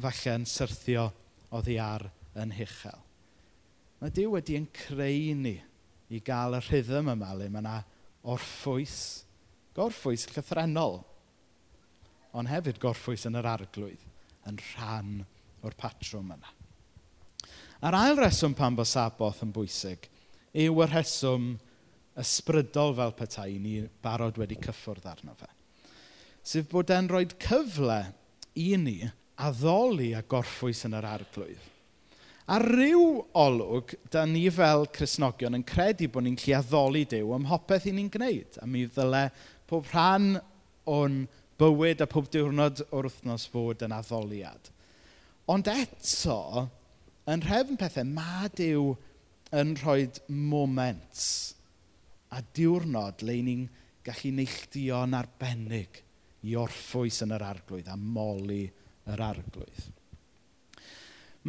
falle'n 0.00 0.48
syrthio 0.48 1.10
oddi 1.52 1.76
ar 1.82 2.08
yn 2.40 2.54
hichel? 2.56 3.00
Mae 4.00 4.12
Dyw 4.16 4.38
wedi 4.38 4.56
yn 4.56 4.70
creu 4.72 5.34
ni 5.36 5.58
i 6.10 6.20
gael 6.24 6.56
y 6.56 6.62
rhythm 6.64 7.12
yma 7.12 7.34
le 7.36 7.50
mae 7.52 7.60
yna 7.60 7.80
orffwys, 8.32 9.26
gorffwys 9.80 10.28
llythrenol, 10.34 11.00
ond 12.36 12.50
hefyd 12.52 12.78
gorffwys 12.82 13.26
yn 13.30 13.38
yr 13.40 13.48
arglwydd, 13.56 14.02
yn 14.48 14.60
rhan 14.70 15.20
o'r 15.64 15.76
patrwm 15.80 16.34
yna. 16.36 16.56
A'r 17.80 17.96
ail 17.96 18.18
reswm 18.20 18.52
pan 18.56 18.76
bod 18.76 18.88
saboth 18.88 19.40
yn 19.44 19.52
bwysig 19.56 20.04
yw 20.60 20.82
y 20.84 20.88
rheswm 20.90 21.54
ysbrydol 22.20 22.92
fel 22.98 23.14
petai 23.16 23.54
ni 23.62 23.78
barod 24.04 24.36
wedi 24.40 24.58
cyffwrdd 24.60 25.08
arno 25.08 25.36
fe. 25.38 25.48
Sef 26.44 26.68
bod 26.68 26.92
e'n 26.92 27.08
rhoi 27.08 27.26
cyfle 27.40 28.00
i 28.60 28.74
ni 28.80 28.98
addoli 29.40 30.10
a 30.16 30.20
gorffwys 30.26 30.84
yn 30.88 30.96
yr 30.98 31.08
arglwydd. 31.08 31.68
A 32.50 32.56
ryw 32.58 33.20
olwg, 33.38 33.92
da 34.10 34.24
ni 34.26 34.48
fel 34.50 34.88
Cresnogion 34.90 35.54
yn 35.54 35.64
credu 35.64 36.08
bod 36.10 36.26
ni'n 36.26 36.38
lli 36.40 36.54
addoli 36.56 37.04
Dyw 37.08 37.30
am 37.36 37.46
hopeth 37.46 37.86
i 37.86 37.92
ni'n 37.94 38.10
gwneud, 38.10 38.58
a 38.58 38.66
mi 38.66 38.88
ddyle 38.90 39.28
pob 39.70 39.86
rhan 39.92 40.34
o'n 40.90 41.22
bywyd 41.60 42.02
a 42.02 42.08
pob 42.10 42.28
diwrnod 42.32 42.82
o'r 42.90 43.08
wythnos 43.10 43.46
fod 43.52 43.84
yn 43.86 43.94
addoliad. 43.94 44.70
Ond 45.50 45.68
eto, 45.70 46.66
yn 47.30 47.44
rhefn 47.44 47.78
pethau, 47.78 48.06
mae 48.06 48.50
Dyw 48.58 48.90
yn 49.60 49.74
rhoi 49.80 50.08
moments 50.30 51.24
a 52.34 52.40
diwrnod 52.56 53.24
le 53.26 53.36
ni'n 53.46 53.64
gallu 54.06 54.32
neilltio'n 54.36 55.16
arbennig 55.18 56.00
i 56.46 56.54
orffwys 56.56 57.20
yn 57.26 57.34
yr 57.36 57.44
arglwydd 57.44 57.90
a 57.90 57.96
moli 57.98 58.62
yr 59.10 59.22
arglwydd. 59.26 59.88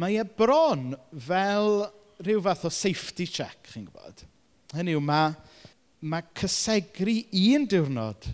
Mae 0.02 0.18
e 0.20 0.24
bron 0.24 0.92
fel 1.26 1.86
rhyw 2.22 2.42
fath 2.44 2.66
o 2.68 2.72
safety 2.72 3.26
check, 3.28 3.70
chi'n 3.70 3.86
gwybod. 3.86 4.24
Hynny 4.76 4.96
yw, 4.96 5.02
mae 5.04 5.34
mae 6.02 6.26
cysegru 6.38 7.14
un 7.54 7.66
diwrnod 7.70 8.28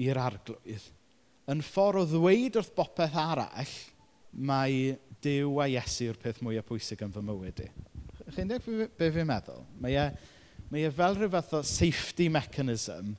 i'r 0.00 0.18
arglwydd 0.20 0.88
yn 1.50 1.62
ffordd 1.66 2.04
o 2.04 2.08
ddweud 2.12 2.58
wrth 2.60 2.74
bopeth 2.76 3.16
arall 3.18 3.78
mae 4.30 4.98
Dyw 5.20 5.58
a 5.60 5.66
Iesu 5.68 6.06
yw'r 6.08 6.20
peth 6.20 6.38
mwyaf 6.40 6.68
pwysig 6.70 7.02
yn 7.04 7.10
fy 7.12 7.22
mywyd 7.24 7.58
i. 7.60 7.66
Chi'n 8.32 8.48
deall 8.48 8.86
be 8.96 9.08
fi'n 9.12 9.26
meddwl? 9.28 9.64
Mae 9.82 9.96
e, 9.98 10.04
mae 10.70 10.86
e 10.88 10.92
fel 10.96 11.18
rhyw 11.18 11.32
fath 11.34 11.56
o 11.58 11.60
safety 11.66 12.30
mechanism 12.32 13.10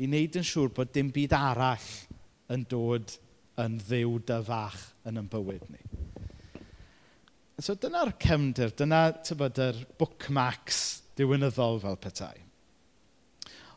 i 0.00 0.08
wneud 0.08 0.38
yn 0.40 0.46
siŵr 0.46 0.70
bod 0.76 0.92
dim 0.94 1.10
byd 1.12 1.34
arall 1.36 1.88
yn 2.54 2.64
dod 2.70 3.12
yn 3.60 3.76
ddiw 3.82 4.14
dy 4.30 4.38
fach 4.46 4.78
yn 5.10 5.20
yn 5.20 5.28
bywyd 5.32 5.66
ni. 5.68 5.82
So 7.60 7.74
dyna'r 7.76 8.14
cefndir, 8.22 8.72
dyna 8.72 9.10
tybod, 9.20 9.58
yr 9.60 9.82
bookmarks 10.00 10.80
diwynyddol 11.18 11.82
fel 11.82 11.98
petai. 12.00 12.38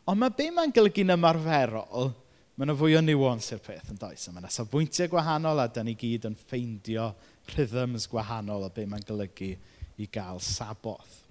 Ond 0.04 0.20
mae 0.20 0.32
be 0.36 0.50
mae'n 0.52 0.72
golygu'n 0.76 1.14
ymarferol, 1.14 2.10
mae 2.54 2.66
yna 2.66 2.74
fwy 2.76 2.98
o 2.98 3.00
niwans 3.00 3.46
i'r 3.54 3.62
peth 3.64 3.88
yn 3.94 4.00
does. 4.00 4.26
Mae 4.28 4.42
yna 4.42 4.50
safbwyntiau 4.52 5.08
gwahanol 5.14 5.62
a 5.62 5.68
da 5.72 5.84
ni 5.86 5.94
gyd 5.96 6.26
yn 6.28 6.36
ffeindio 6.36 7.06
rhythms 7.54 8.04
gwahanol 8.12 8.66
o 8.66 8.70
be 8.74 8.84
mae'n 8.90 9.06
golygu 9.08 9.54
i 9.96 10.08
gael 10.12 10.42
saboth. 10.44 11.22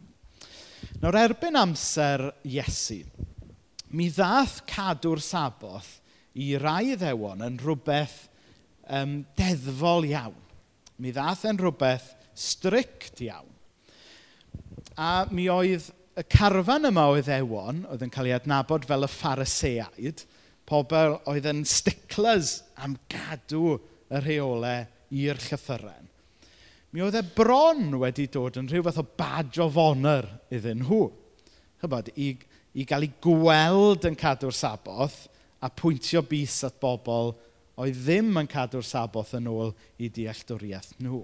Nawr 1.03 1.19
erbyn 1.21 1.59
amser 1.59 2.25
Iesu, 2.49 3.03
mi 3.93 4.09
ddath 4.09 4.63
cadw'r 4.67 5.21
saboth 5.21 5.99
i 6.33 6.55
rai 6.57 6.97
ddewon 6.97 7.45
yn 7.45 7.59
rhywbeth 7.61 8.23
um, 8.89 9.19
deddfol 9.37 10.09
iawn. 10.09 10.39
Mi 10.97 11.13
ddath 11.13 11.45
yn 11.45 11.61
rhywbeth 11.61 12.09
strict 12.33 13.21
iawn. 13.21 13.51
A 14.97 15.27
mi 15.29 15.45
oedd 15.53 15.91
y 16.13 16.23
carfan 16.29 16.89
yma 16.89 17.07
o 17.09 17.17
ddewon 17.17 17.83
oedd 17.89 18.03
yn 18.05 18.11
cael 18.13 18.29
ei 18.29 18.35
adnabod 18.35 18.85
fel 18.85 19.07
y 19.07 19.09
phariseaid, 19.09 20.23
pobl 20.69 21.17
oedd 21.29 21.47
yn 21.49 21.63
sticklers 21.67 22.59
am 22.85 22.95
gadw 23.11 23.77
y 24.13 24.21
rheolau 24.21 24.85
i'r 25.13 25.41
llythyren. 25.47 26.09
Mi 26.93 27.01
oedd 27.01 27.17
e 27.17 27.23
bron 27.35 27.95
wedi 28.03 28.27
dod 28.29 28.59
yn 28.61 28.69
rhyw 28.69 28.85
fath 28.85 29.01
o 29.01 29.05
badge 29.17 29.61
of 29.63 29.77
honour 29.81 30.27
iddyn 30.53 30.83
nhw. 30.83 31.07
Chybod, 31.81 32.11
i, 32.21 32.35
i 32.77 32.85
gael 32.87 33.07
ei 33.07 33.15
gweld 33.23 34.05
yn 34.05 34.17
cadw'r 34.19 34.53
saboth 34.53 35.23
a 35.63 35.71
pwyntio 35.73 36.21
bus 36.29 36.59
at 36.67 36.77
bobl 36.83 37.33
oedd 37.81 37.97
ddim 38.05 38.37
yn 38.37 38.49
cadw'r 38.51 38.85
saboth 38.85 39.33
yn 39.39 39.49
ôl 39.49 39.73
i 39.97 40.11
dealltwriaeth 40.13 40.93
nhw. 41.01 41.23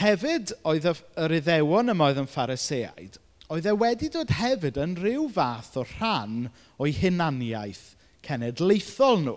Hefyd, 0.00 0.50
oedd 0.66 0.88
yr 0.90 1.36
Iddewon 1.36 1.92
yma 1.92 2.10
oedd 2.10 2.24
yn 2.24 2.30
Phariseaid, 2.30 3.18
oedd 3.52 3.68
e 3.68 3.74
wedi 3.78 4.08
dod 4.10 4.32
hefyd 4.40 4.78
yn 4.82 4.96
rhyw 4.98 5.28
fath 5.36 5.76
o 5.78 5.84
rhan 5.86 6.48
o'i 6.82 6.94
hunaniaeth 6.98 7.92
cenedlaethol 8.26 9.20
nhw. 9.22 9.36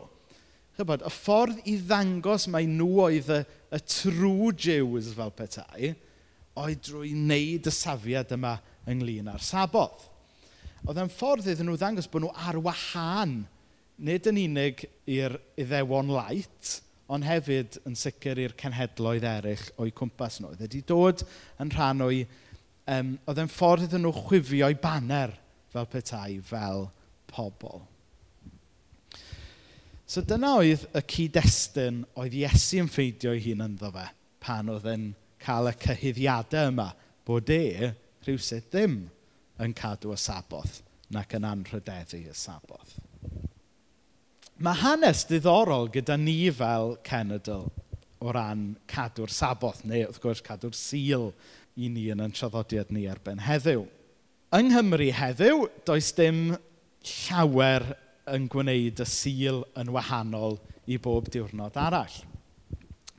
Chybod, 0.78 1.04
y 1.06 1.12
ffordd 1.14 1.62
i 1.70 1.76
ddangos 1.82 2.48
mai 2.54 2.66
nhw 2.70 2.90
oedd 3.06 3.30
y, 3.34 3.40
y 3.74 3.82
true 3.86 4.52
Jews 4.54 5.12
fel 5.18 5.34
petai, 5.38 5.92
oedd 6.58 6.82
drwy 6.88 7.14
wneud 7.14 7.70
y 7.70 7.74
safiad 7.74 8.34
yma 8.34 8.56
ynglyn 8.90 9.30
â'r 9.30 9.46
sabodd. 9.46 10.08
Oedd 10.88 11.02
e'n 11.04 11.14
ffordd 11.14 11.50
iddyn 11.52 11.70
nhw 11.70 11.78
ddangos 11.78 12.10
bod 12.10 12.26
nhw 12.26 12.34
ar 12.50 12.58
wahân, 12.66 13.40
nid 13.98 14.30
yn 14.30 14.42
unig 14.42 14.86
i'r 15.10 15.38
iddewon 15.58 16.14
lait, 16.14 16.78
ond 17.08 17.26
hefyd 17.28 17.80
yn 17.88 17.96
sicr 17.98 18.40
i'r 18.44 18.56
cenhedloedd 18.60 19.26
eraill 19.28 19.68
o'i 19.80 19.94
cwmpas 19.96 20.42
nhw. 20.42 20.52
Oedd 20.54 20.64
wedi 20.66 20.84
dod 20.88 21.24
yn 21.64 21.74
rhan 21.76 22.06
o'i... 22.08 22.26
Um, 22.88 23.18
oedd 23.28 23.42
e'n 23.42 23.52
ffordd 23.52 23.84
iddyn 23.88 24.06
nhw 24.06 24.14
chwifio'i 24.16 24.78
baner 24.80 25.34
fel 25.74 25.88
petai, 25.92 26.38
fel 26.40 26.86
pobl. 27.28 27.82
So 30.08 30.24
dyna 30.24 30.54
oedd 30.62 30.86
y 30.96 31.04
cyd-destun 31.12 32.06
oedd 32.16 32.36
Iesu 32.40 32.80
yn 32.80 32.92
ffeidio 32.92 33.34
ei 33.36 33.44
hun 33.50 33.66
ynddo 33.66 33.92
fe 33.92 34.06
pan 34.44 34.72
oedd 34.72 34.88
e'n 34.88 35.10
cael 35.44 35.68
y 35.68 35.74
cyhyddiadau 35.84 36.72
yma 36.72 36.88
bod 37.28 37.52
e 37.52 37.92
rhywsyd 38.24 38.70
ddim 38.72 39.02
yn 39.64 39.76
cadw 39.76 40.14
y 40.16 40.20
saboth 40.22 40.80
nac 41.12 41.36
yn 41.36 41.48
anrhydeddu 41.48 42.24
y 42.24 42.36
saboth. 42.36 42.96
Mae 44.58 44.74
hanes 44.74 45.20
diddorol 45.30 45.86
gyda 45.94 46.16
ni 46.18 46.48
fel 46.50 46.96
cenedl 47.06 47.68
o 48.18 48.32
ran 48.34 48.72
cadw'r 48.90 49.30
saboth, 49.30 49.84
neu 49.86 50.08
wrth 50.08 50.18
gwrs 50.24 50.42
cadw'r 50.42 50.74
sil 50.74 51.28
i 51.78 51.92
ni 51.94 52.08
yn 52.10 52.24
ein 52.26 52.34
traddodiad 52.34 52.90
ni 52.90 53.04
erbyn 53.06 53.44
heddiw. 53.46 53.84
Yng 54.58 54.72
Nghymru 54.72 55.12
heddiw, 55.14 55.68
does 55.86 56.10
dim 56.18 56.56
llawer 57.06 57.86
yn 58.34 58.48
gwneud 58.50 59.04
y 59.06 59.06
sil 59.06 59.62
yn 59.78 59.94
wahanol 59.94 60.58
i 60.90 60.98
bob 60.98 61.30
diwrnod 61.30 61.78
arall. 61.78 62.18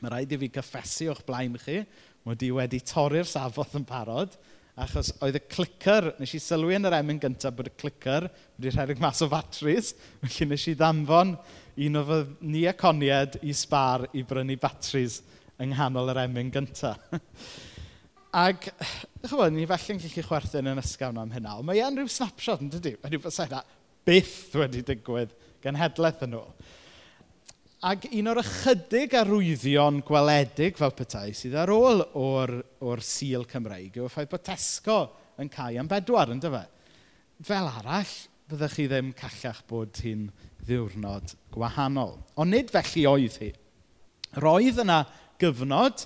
Mae 0.02 0.10
rhaid 0.10 0.34
i 0.34 0.40
fi 0.42 0.50
gyffesu 0.58 1.12
o'ch 1.12 1.22
blaen 1.28 1.54
chi, 1.62 1.84
mod 2.26 2.42
i 2.42 2.50
wedi 2.56 2.82
torri'r 2.82 3.30
safodd 3.30 3.78
yn 3.78 3.86
parod, 3.86 4.34
Achos 4.78 5.10
oedd 5.24 5.34
y 5.34 5.40
clicker, 5.50 6.12
nes 6.20 6.32
i 6.36 6.38
sylwi 6.42 6.76
yn 6.76 6.86
yr 6.86 6.94
emyn 7.00 7.18
gyntaf 7.18 7.56
bod 7.56 7.66
y 7.66 7.72
clicker 7.74 8.28
wedi 8.30 8.70
rhedeg 8.70 9.00
mas 9.02 9.22
o 9.24 9.28
batris. 9.30 9.90
Felly 10.22 10.52
nes 10.52 10.66
i 10.70 10.74
ddamfon 10.78 11.32
un 11.88 11.98
o 11.98 12.04
fy 12.06 12.18
ni 12.52 12.62
aconiad 12.70 13.40
i 13.42 13.54
spar 13.56 14.06
i 14.14 14.22
brynu 14.26 14.58
batris 14.62 15.18
yng 15.58 15.72
nghanol 15.72 16.12
yr 16.14 16.22
emyn 16.28 16.52
gyntaf. 16.54 17.02
Ac, 18.38 18.68
chybod, 19.24 19.54
ni 19.56 19.64
felly'n 19.66 19.98
gallu 20.02 20.22
chwerthu'n 20.28 20.70
yn 20.70 20.82
ysgafn 20.82 21.18
am 21.24 21.30
hynna. 21.32 21.56
Ond 21.58 21.66
mae 21.66 21.80
e'n 21.82 21.96
rhyw 21.96 22.10
snapshot, 22.12 22.60
yn 22.62 22.70
dydy? 22.74 22.94
Mae'n 23.00 23.16
rhyw 23.16 23.24
beth 23.24 23.54
byth 24.06 24.58
wedi 24.60 24.84
digwydd 24.86 25.32
genhedlaeth 25.64 26.22
yn 26.28 26.36
ôl. 26.38 26.52
Ac 27.78 28.08
un 28.10 28.26
o'r 28.26 28.40
ychydig 28.40 29.12
arwyddion 29.14 30.00
gweledig 30.02 30.74
fel 30.74 30.90
petai 30.98 31.28
sydd 31.30 31.52
ar 31.62 31.70
ôl 31.70 32.00
o'r, 32.18 32.50
or 32.82 32.98
sil 33.06 33.44
Cymreig 33.46 33.94
yw'r 34.00 34.10
ffaith 34.10 34.32
bod 34.32 34.42
Tesco 34.48 34.96
yn 35.38 35.46
cael 35.52 35.78
am 35.78 35.86
bedwar, 35.86 36.32
ynddo 36.34 36.50
fe? 36.50 36.64
Fel 37.46 37.68
arall, 37.70 38.14
byddwch 38.50 38.74
chi 38.74 38.86
ddim 38.90 39.12
callach 39.14 39.60
bod 39.70 40.00
hi'n 40.02 40.24
ddiwrnod 40.66 41.36
gwahanol. 41.54 42.16
Ond 42.34 42.50
nid 42.50 42.72
felly 42.74 43.04
oedd 43.06 43.36
hi. 43.44 43.52
Roedd 44.42 44.82
yna 44.82 45.04
gyfnod, 45.38 46.02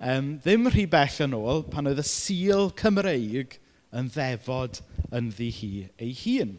um, 0.00 0.32
ddim 0.40 0.70
rhy 0.72 0.86
bell 0.88 1.20
yn 1.26 1.36
ôl, 1.36 1.66
pan 1.68 1.90
oedd 1.92 2.00
y 2.00 2.06
sil 2.08 2.72
Cymreig 2.80 3.58
yn 3.92 4.08
ddefod 4.08 4.80
yn 5.12 5.28
ddi 5.36 5.50
hi 5.58 5.70
ei 6.00 6.16
hun. 6.24 6.56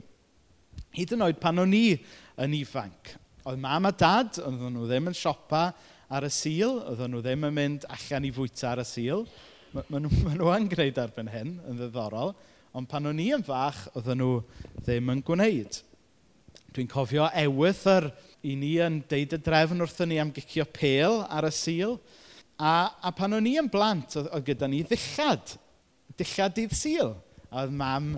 Hyd 0.94 1.18
yn 1.18 1.26
oed 1.26 1.42
pan 1.42 1.66
o'n 1.66 1.74
i 1.74 1.98
yn 2.46 2.58
ifanc 2.62 3.16
Oedd 3.42 3.58
mam 3.58 3.88
a 3.90 3.92
dad, 3.98 4.38
oedden 4.38 4.76
nhw 4.76 4.84
ddim 4.86 5.08
yn 5.10 5.16
siopa 5.18 5.72
ar 6.14 6.26
y 6.28 6.30
sil, 6.30 6.76
oedden 6.92 7.10
nhw 7.10 7.22
ddim 7.26 7.46
yn 7.48 7.56
mynd 7.56 7.86
allan 7.90 8.28
i 8.28 8.30
fwyta 8.36 8.68
ar 8.70 8.82
y 8.84 8.86
sil. 8.86 9.24
Maen 9.74 10.04
nhw, 10.06 10.12
ma 10.28 10.36
nhw 10.36 10.52
yn 10.54 10.68
gwneud 10.70 11.00
erbyn 11.02 11.32
hyn, 11.34 11.56
yn 11.66 11.80
ddiddorol, 11.80 12.36
ond 12.78 12.90
pan 12.92 13.10
o'n 13.10 13.22
i 13.24 13.32
yn 13.34 13.46
fach, 13.48 13.80
oedden 13.96 14.22
nhw 14.22 14.36
ddim 14.84 15.10
yn 15.16 15.24
gwneud. 15.26 15.80
Dwi'n 16.76 16.92
cofio 16.92 17.32
ewyth 17.42 17.82
yr 17.90 18.12
i 18.46 18.54
ni 18.62 18.76
yn 18.86 19.02
deud 19.10 19.34
y 19.34 19.42
drefn 19.42 19.82
wrthyn 19.88 20.14
ni 20.14 20.22
am 20.22 20.36
gicio 20.38 20.68
pel 20.78 21.24
ar 21.26 21.50
y 21.50 21.52
sil. 21.58 21.98
A, 22.62 22.94
a 23.02 23.10
pan 23.18 23.40
o'n 23.40 23.50
i 23.50 23.56
yn 23.58 23.72
blant, 23.74 24.20
oedd, 24.22 24.30
oedd 24.30 24.48
gyda 24.52 24.70
ni 24.70 24.84
ddillad. 24.86 25.58
Dillad 26.22 26.60
dydd 26.60 26.78
sil. 26.78 27.16
A 27.50 27.66
oedd 27.66 27.74
mam 27.74 28.14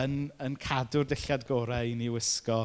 yn, 0.00 0.18
yn 0.40 0.56
cadw'r 0.64 1.12
dillad 1.12 1.44
gorau 1.52 1.92
i 1.92 1.94
ni 2.00 2.08
wisgo 2.16 2.64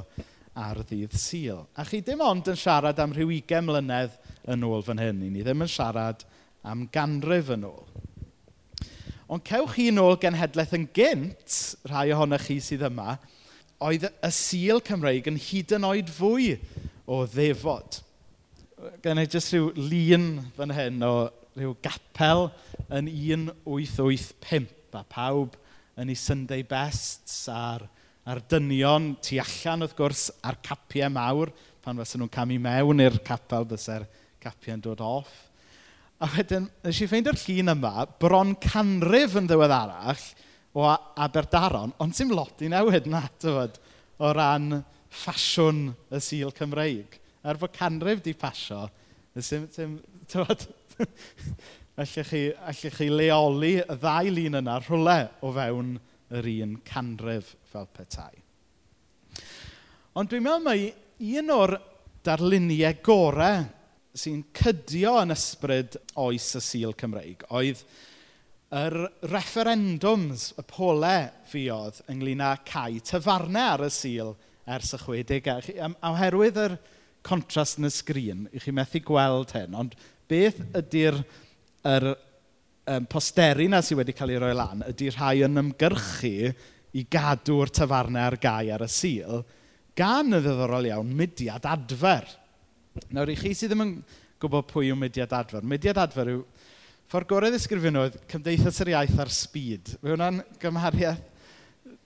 ar 0.57 0.81
ddydd 0.81 1.13
syl. 1.21 1.61
A 1.77 1.85
chi 1.85 2.01
dim 2.05 2.23
ond 2.25 2.49
yn 2.49 2.57
siarad 2.57 2.97
am 3.01 3.13
rhyw 3.13 3.29
20 3.29 3.67
mlynedd 3.67 4.17
yn 4.49 4.65
ôl 4.65 4.83
fan 4.85 5.01
hyn. 5.01 5.21
Ni 5.21 5.43
ddim 5.45 5.63
yn 5.65 5.71
siarad 5.71 6.25
am 6.65 6.87
ganrif 6.93 7.51
yn 7.53 7.67
ôl. 7.67 7.85
Ond 9.27 9.43
cewch 9.45 9.75
chi 9.75 9.89
yn 9.91 10.01
ôl 10.01 10.15
genhedlaeth 10.21 10.73
yn 10.77 10.87
gynt, 10.95 11.57
rhai 11.89 12.09
ohonych 12.15 12.47
chi 12.47 12.61
sydd 12.63 12.85
yma, 12.87 13.17
oedd 13.83 14.07
y 14.09 14.31
sil 14.33 14.81
Cymreig 14.87 15.27
yn 15.29 15.37
hyd 15.41 15.75
yn 15.77 15.85
oed 15.85 16.09
fwy 16.15 16.53
o 17.05 17.21
ddefod. 17.29 17.99
Gen 19.03 19.21
i 19.21 19.27
jyst 19.27 19.53
rhyw 19.53 19.69
lun 19.77 20.29
fan 20.57 20.73
hyn 20.73 21.03
o 21.05 21.13
rhyw 21.57 21.75
gapel 21.85 22.47
yn 22.87 23.11
1885 23.11 24.73
a 24.97 25.03
pawb 25.11 25.57
yn 25.99 26.09
ei 26.09 26.17
Sunday 26.17 26.63
bests 26.65 27.43
a'r 27.51 27.85
a'r 28.27 28.41
dynion 28.51 29.13
tu 29.24 29.39
allan 29.39 29.86
wrth 29.86 29.96
gwrs 29.96 30.24
a'r 30.43 30.57
capiau 30.65 31.12
mawr, 31.13 31.51
pan 31.84 32.00
fysa 32.01 32.19
nhw'n 32.19 32.31
camu 32.34 32.57
mewn 32.60 33.03
i'r 33.05 33.22
capel 33.25 33.67
fysa'r 33.69 34.03
capiau'n 34.43 34.84
dod 34.84 35.03
off. 35.05 35.31
A 36.19 36.27
wedyn, 36.34 36.65
nes 36.84 37.00
i 37.00 37.07
ffeindio'r 37.07 37.38
llun 37.39 37.72
yma, 37.75 37.93
bron 38.19 38.55
canrif 38.60 39.38
yn 39.39 39.48
ddiweddarach 39.48 40.25
o 40.77 40.89
Aberdaron, 41.24 41.93
ond 42.03 42.17
sy'n 42.17 42.34
lot 42.36 42.63
i 42.65 42.72
newid 42.74 43.07
na, 43.10 43.24
tyfod, 43.39 43.77
o 44.19 44.34
ran 44.36 44.81
ffasiwn 45.13 45.86
y 46.12 46.22
sil 46.22 46.51
Cymreig. 46.57 47.19
Er 47.48 47.62
bod 47.62 47.72
canrif 47.77 48.25
di 48.25 48.34
pasio, 48.36 48.84
sy'n, 49.38 49.69
sy'n, 49.72 49.96
dyfod, 50.27 50.67
allech 52.01 52.27
chi, 52.34 52.43
allech 52.51 53.00
chi 53.00 53.07
leoli 53.13 53.77
y 53.79 53.98
ddau 54.01 54.36
lun 54.36 54.60
yna 54.60 54.81
rhywle 54.84 55.19
o 55.46 55.53
fewn 55.55 55.96
yr 56.36 56.50
un 56.65 56.75
canrif 56.88 57.53
fel 57.72 57.88
petai. 57.93 58.34
Ond 60.17 60.31
dwi'n 60.31 60.43
meddwl 60.43 60.65
mai 60.65 61.38
un 61.38 61.53
o'r 61.53 61.75
darluniau 62.25 63.00
gorau 63.05 63.65
sy'n 64.17 64.43
cydio 64.57 65.13
yn 65.22 65.36
ysbryd 65.36 65.98
oes 66.24 66.50
y 66.57 66.62
Sil 66.63 66.96
Cymreig 66.98 67.46
oedd 67.53 67.84
yr 68.75 68.98
referendums, 69.31 70.51
y 70.60 70.63
polau 70.67 71.29
fiodd 71.48 72.01
ynglyn 72.12 72.43
â 72.43 72.51
cae 72.67 73.00
tyfarnau 73.05 73.77
ar 73.77 73.86
y 73.88 73.91
Sil 73.93 74.34
ers 74.67 74.91
y 74.98 75.00
60au. 75.00 75.93
Oherwydd 76.10 76.60
yr 76.65 76.75
contrast 77.27 77.79
yn 77.79 77.88
y 77.88 77.91
sgrin, 77.93 78.46
i 78.51 78.60
chi 78.60 78.74
methu 78.75 79.00
gweld 79.07 79.53
hyn, 79.55 79.75
ond 79.77 79.96
beth 80.27 80.60
ydy'r 80.75 81.22
yr 81.88 82.10
um, 82.88 83.06
posteri 83.10 83.67
na 83.72 83.82
sydd 83.84 84.01
wedi 84.01 84.15
cael 84.15 84.34
ei 84.36 84.41
roi 84.41 84.53
lan 84.56 84.84
ydy 84.88 85.12
rhai 85.13 85.44
yn 85.48 85.62
ymgyrchu 85.62 86.51
i 86.98 87.03
gadw'r 87.12 87.72
tyfarnau 87.74 88.29
ar 88.29 88.38
gau 88.41 88.74
ar 88.74 88.86
y 88.86 88.89
sil 88.91 89.41
gan 89.98 90.38
y 90.38 90.41
ddiddorol 90.44 90.88
iawn 90.91 91.10
mudiad 91.17 91.65
adfer. 91.67 92.27
Nawr, 93.13 93.32
i 93.34 93.38
chi 93.38 93.53
sydd 93.58 93.74
ddim 93.74 93.84
yn 93.86 93.94
gwybod 94.41 94.70
pwy 94.70 94.91
yw 94.91 95.00
mudiad 95.00 95.34
adfer, 95.34 95.65
mudiad 95.65 95.98
adfer 96.01 96.32
yw 96.36 96.44
ffordd 97.10 97.29
gorau 97.32 97.53
ddisgrifio 97.53 97.94
nhw 97.94 98.06
Cymdeithas 98.29 98.82
yr 98.84 98.94
Iaith 98.94 99.20
ar 99.24 99.32
Sbyd. 99.34 99.94
Fe 100.01 100.13
hwnna'n 100.13 100.41
gymhariaeth 100.62 101.22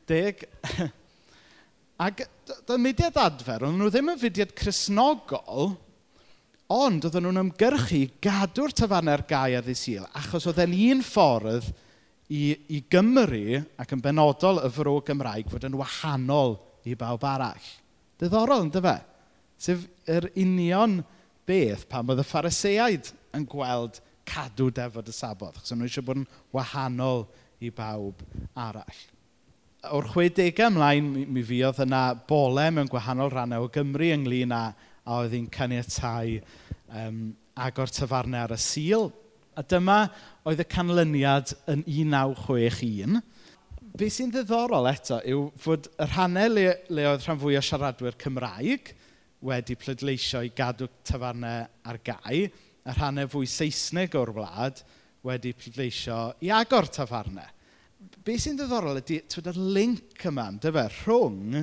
deg. 0.10 0.44
Ac 2.06 2.24
dy 2.68 2.78
mudiad 2.82 3.18
adfer, 3.22 3.68
ond 3.68 3.78
nhw 3.78 3.90
ddim 3.94 4.14
yn 4.14 4.22
fudiad 4.22 4.54
chrysnogol, 4.58 5.76
Ond 6.72 7.04
oedden 7.04 7.26
nhw'n 7.26 7.42
ymgyrchu 7.42 8.06
gadw'r 8.24 8.72
tafarnau'r 8.78 9.26
gau 9.28 9.56
a 9.58 9.62
ddydd 9.66 10.06
achos 10.16 10.46
oedd 10.48 10.62
e'n 10.64 10.76
un 10.92 11.02
ffordd 11.04 11.68
i, 12.32 12.56
i 12.72 12.80
Gymru 12.92 13.60
ac 13.82 13.92
yn 13.92 14.04
benodol 14.04 14.62
y 14.64 14.70
fro 14.72 15.00
Gymraeg 15.04 15.50
fod 15.52 15.66
yn 15.68 15.76
wahanol 15.80 16.56
i 16.88 16.96
bawb 16.96 17.26
arall. 17.28 17.66
Diddorol, 18.22 18.68
ynddo 18.68 18.84
fe? 18.86 18.96
Sef 19.62 19.84
yr 20.10 20.30
union 20.40 21.02
beth 21.50 21.88
pam 21.92 22.14
oedd 22.14 22.22
y 22.24 22.28
phariseaid 22.30 23.12
yn 23.36 23.48
gweld 23.50 24.00
cadw 24.32 24.70
defod 24.72 25.10
y 25.12 25.16
sabodd, 25.16 25.58
achos 25.58 25.74
nhw 25.76 25.90
eisiau 25.90 26.06
bod 26.08 26.22
yn 26.22 26.30
wahanol 26.56 27.26
i 27.60 27.72
bawb 27.74 28.22
arall. 28.56 29.02
O'r 29.92 30.08
60au 30.14 30.70
ymlaen, 30.70 31.10
mi, 31.10 31.26
mi 31.26 31.44
fuodd 31.44 31.82
yna 31.84 32.04
bole 32.30 32.68
mewn 32.72 32.90
gwahanol 32.90 33.34
rannau 33.34 33.66
o 33.66 33.72
Gymru 33.74 34.12
ynglyn 34.14 34.56
â 34.56 34.64
a 35.06 35.22
oedd 35.22 35.36
hi'n 35.36 35.50
caniatau 35.52 36.38
um, 36.94 37.22
agor 37.56 37.92
tyfarnau 37.94 38.46
ar 38.46 38.56
y 38.56 38.60
sil. 38.62 39.10
A 39.58 39.64
dyma 39.68 40.06
oedd 40.48 40.64
y 40.64 40.68
canlyniad 40.72 41.54
yn 41.72 41.84
1961. 41.88 43.22
Be 43.98 44.08
sy'n 44.14 44.32
ddiddorol 44.32 44.88
eto 44.92 45.20
yw 45.28 45.50
fod 45.60 45.90
y 46.00 46.08
rhannau 46.08 46.54
le, 46.54 46.68
le 46.94 47.08
oedd 47.10 47.26
rhan 47.26 47.42
fwy 47.42 47.58
o 47.60 47.64
siaradwyr 47.66 48.16
Cymraeg 48.22 48.94
wedi 49.44 49.76
pleidleisio 49.76 50.44
i 50.46 50.54
gadw 50.56 50.88
tafarnau 51.08 51.66
ar 51.90 52.00
gau, 52.06 52.46
a 52.86 52.96
rhannau 52.96 53.30
fwy 53.30 53.50
Saesneg 53.50 54.16
o'r 54.18 54.32
wlad 54.38 54.80
wedi 55.28 55.52
pleidleisio 55.58 56.22
i 56.46 56.54
agor 56.56 56.88
tafarnau. 56.94 57.50
Be 58.26 58.38
sy'n 58.40 58.56
ddiddorol 58.58 59.02
ydy, 59.02 59.20
twyd, 59.30 59.52
y 59.52 59.68
link 59.76 60.26
yma, 60.30 60.48
dyfa, 60.62 60.88
rhwng 61.02 61.60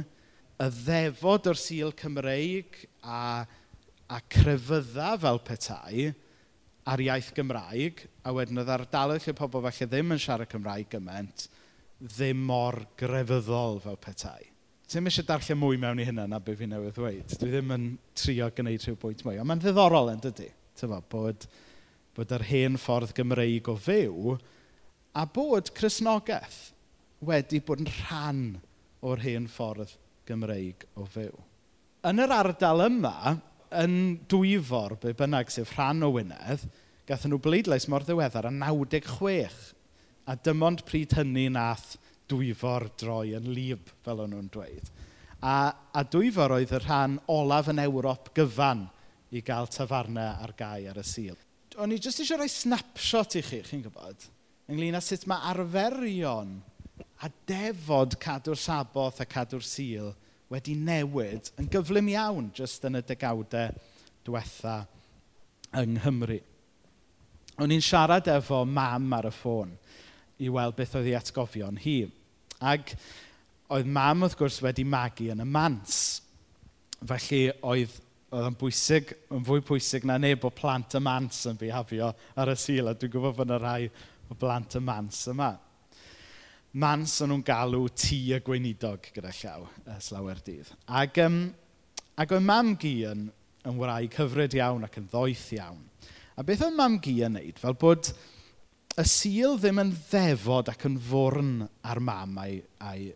y 0.59 0.69
ddefod 0.75 1.47
o'r 1.53 1.59
sil 1.61 1.93
Cymreig 1.99 2.81
a, 3.03 3.47
a 4.11 4.19
crefydda 4.33 5.13
fel 5.23 5.39
petai 5.47 6.09
ar 6.89 7.03
iaith 7.05 7.31
Gymraeg, 7.37 8.01
a 8.25 8.33
wedyn 8.33 8.63
oedd 8.63 8.73
ardaloedd 8.73 9.27
lle 9.27 9.35
pobl 9.37 9.63
falle 9.67 9.89
ddim 9.91 10.15
yn 10.15 10.23
siarad 10.23 10.51
Cymraeg 10.51 10.89
gymaint, 10.95 11.47
ddim 12.01 12.41
mor 12.49 12.81
grefyddol 12.99 13.79
fel 13.85 13.99
petai. 14.01 14.49
Ti'n 14.89 15.11
eisiau 15.11 15.27
darllen 15.29 15.61
mwy 15.61 15.77
mewn 15.81 16.01
i 16.01 16.07
hynna 16.09 16.25
na 16.31 16.41
beth 16.41 16.63
fi 16.63 16.67
newydd 16.71 16.97
ddweud. 16.97 17.35
Dwi 17.37 17.51
ddim 17.53 17.75
yn 17.77 17.89
trio 18.17 18.49
gwneud 18.57 18.87
rhyw 18.87 18.97
bwynt 19.03 19.25
mwy. 19.27 19.37
Ond 19.37 19.51
mae'n 19.51 19.61
ddiddorol 19.61 20.15
yn 20.15 20.23
dydy. 20.25 20.49
Tyfo, 20.81 21.03
bod, 21.13 21.45
bod 22.17 22.33
yr 22.33 22.47
hen 22.49 22.81
ffordd 22.81 23.13
Gymreig 23.19 23.69
o 23.69 23.77
fyw 23.77 24.39
a 25.13 25.27
bod 25.29 25.69
Cresnogaeth 25.77 26.71
wedi 27.29 27.61
bod 27.61 27.85
yn 27.85 27.93
rhan 27.99 28.43
o'r 29.05 29.21
hen 29.27 29.51
ffordd 29.53 29.93
Gymreig 30.29 30.85
o 30.99 31.07
fyw. 31.09 31.33
Yn 32.09 32.23
yr 32.23 32.35
ardal 32.35 32.85
yma, 32.87 33.35
yn 33.75 33.97
dwyfor 34.31 34.97
be 35.03 35.15
bynnag 35.17 35.51
sef 35.53 35.75
rhan 35.77 36.05
o 36.07 36.13
Wynedd, 36.15 36.69
gathen 37.09 37.33
nhw 37.33 37.41
bleidlais 37.43 37.89
mor 37.89 38.05
ddiweddar 38.05 38.51
yn 38.51 38.61
96. 38.63 39.59
A 40.29 40.37
dim 40.37 40.63
ond 40.65 40.85
pryd 40.89 41.17
hynny 41.17 41.49
nath 41.53 41.97
dwyfor 42.29 42.91
droi 43.01 43.33
yn 43.39 43.49
lib, 43.57 43.89
fel 44.05 44.23
o'n 44.25 44.35
nhw'n 44.35 44.51
dweud. 44.53 44.91
A, 45.41 45.73
a 45.73 46.05
dwyfor 46.05 46.57
oedd 46.59 46.75
y 46.75 46.81
rhan 46.83 47.19
olaf 47.33 47.71
yn 47.73 47.81
Ewrop 47.85 48.33
gyfan 48.37 48.87
i 49.33 49.43
gael 49.45 49.69
tafarnau 49.73 50.43
ar 50.45 50.55
gau 50.59 50.89
ar 50.91 50.99
y 50.99 51.07
sil. 51.07 51.37
O'n 51.79 51.95
i 51.95 52.01
jyst 52.01 52.25
eisiau 52.25 52.41
rhoi 52.41 52.51
snapshot 52.51 53.39
i 53.39 53.45
chi, 53.45 53.63
chi'n 53.65 53.85
gwybod, 53.85 54.27
ynglyn 54.69 54.99
â 54.99 55.03
sut 55.05 55.29
mae 55.31 55.53
arferion 55.53 56.59
a 57.23 57.31
defod 57.49 58.17
cadw'r 58.23 58.59
saboth 58.59 59.21
a 59.21 59.27
cadw'r 59.27 59.65
sil 59.67 60.13
wedi 60.53 60.77
newid 60.79 61.51
yn 61.61 61.69
gyflym 61.73 62.11
iawn 62.13 62.53
jyst 62.57 62.87
yn 62.89 63.01
y 63.01 63.03
degawdau 63.05 63.75
diwetha 64.27 64.79
yng 65.79 65.99
Nghymru. 65.99 66.39
O'n 67.59 67.75
i'n 67.75 67.83
siarad 67.85 68.29
efo 68.31 68.63
mam 68.65 69.13
ar 69.17 69.29
y 69.29 69.35
ffôn 69.35 69.75
i 70.39 70.51
weld 70.53 70.77
beth 70.79 70.95
oedd 71.01 71.11
ei 71.11 71.17
atgofion 71.19 71.81
hi. 71.83 71.99
Ac 72.63 72.95
oedd 73.75 73.89
mam 73.99 74.25
wrth 74.25 74.39
gwrs 74.39 74.61
wedi 74.65 74.87
magu 74.87 75.29
yn 75.35 75.43
y 75.43 75.49
mans. 75.49 75.97
Felly 77.09 77.49
oedd 77.67 77.99
oedd 78.29 78.49
yn 78.51 78.57
bwysig, 78.61 79.15
yn 79.33 79.45
fwy 79.47 79.63
pwysig 79.65 80.05
na 80.05 80.19
neb 80.21 80.43
o 80.45 80.51
plant 80.53 80.97
y 80.99 81.01
mans 81.01 81.47
yn 81.49 81.57
bihafio 81.61 82.11
ar 82.37 82.53
y 82.53 82.57
sil, 82.61 82.91
a 82.91 82.93
dwi'n 82.93 83.13
gwybod 83.15 83.37
bod 83.39 83.49
yna 83.49 83.57
rhai 83.63 83.89
o 84.29 84.37
blant 84.37 84.77
y 84.77 84.83
mans 84.85 85.23
yma 85.33 85.55
mans 86.77 87.15
o'n 87.25 87.33
nhw'n 87.33 87.45
galw 87.47 87.87
tŷ 87.97 88.19
y 88.37 88.41
gweinidog 88.45 89.09
gyda 89.15 89.33
llaw, 89.41 89.67
slawer 90.05 90.41
dydd. 90.45 90.69
Ac, 91.01 91.21
um, 91.25 91.39
ac 92.21 92.35
oedd 92.37 92.45
mam 92.45 92.75
gi 92.81 92.95
yn, 93.09 93.29
yn 93.69 93.79
wraig 93.81 94.17
hyfryd 94.19 94.57
iawn 94.59 94.85
ac 94.85 94.99
yn 95.01 95.09
ddoeth 95.09 95.47
iawn. 95.57 95.81
A 96.37 96.45
beth 96.47 96.67
oedd 96.67 96.77
mam 96.77 96.99
gi 97.03 97.17
yn 97.25 97.39
neud? 97.39 97.59
Fel 97.59 97.77
bod 97.81 98.13
y 98.99 99.05
sil 99.09 99.57
ddim 99.59 99.81
yn 99.81 99.95
ddefod 99.97 100.69
ac 100.73 100.85
yn 100.89 100.99
fwrn 101.09 101.55
ar 101.89 102.03
mam 102.05 102.37
a'i, 102.43 102.61
ai 102.85 103.09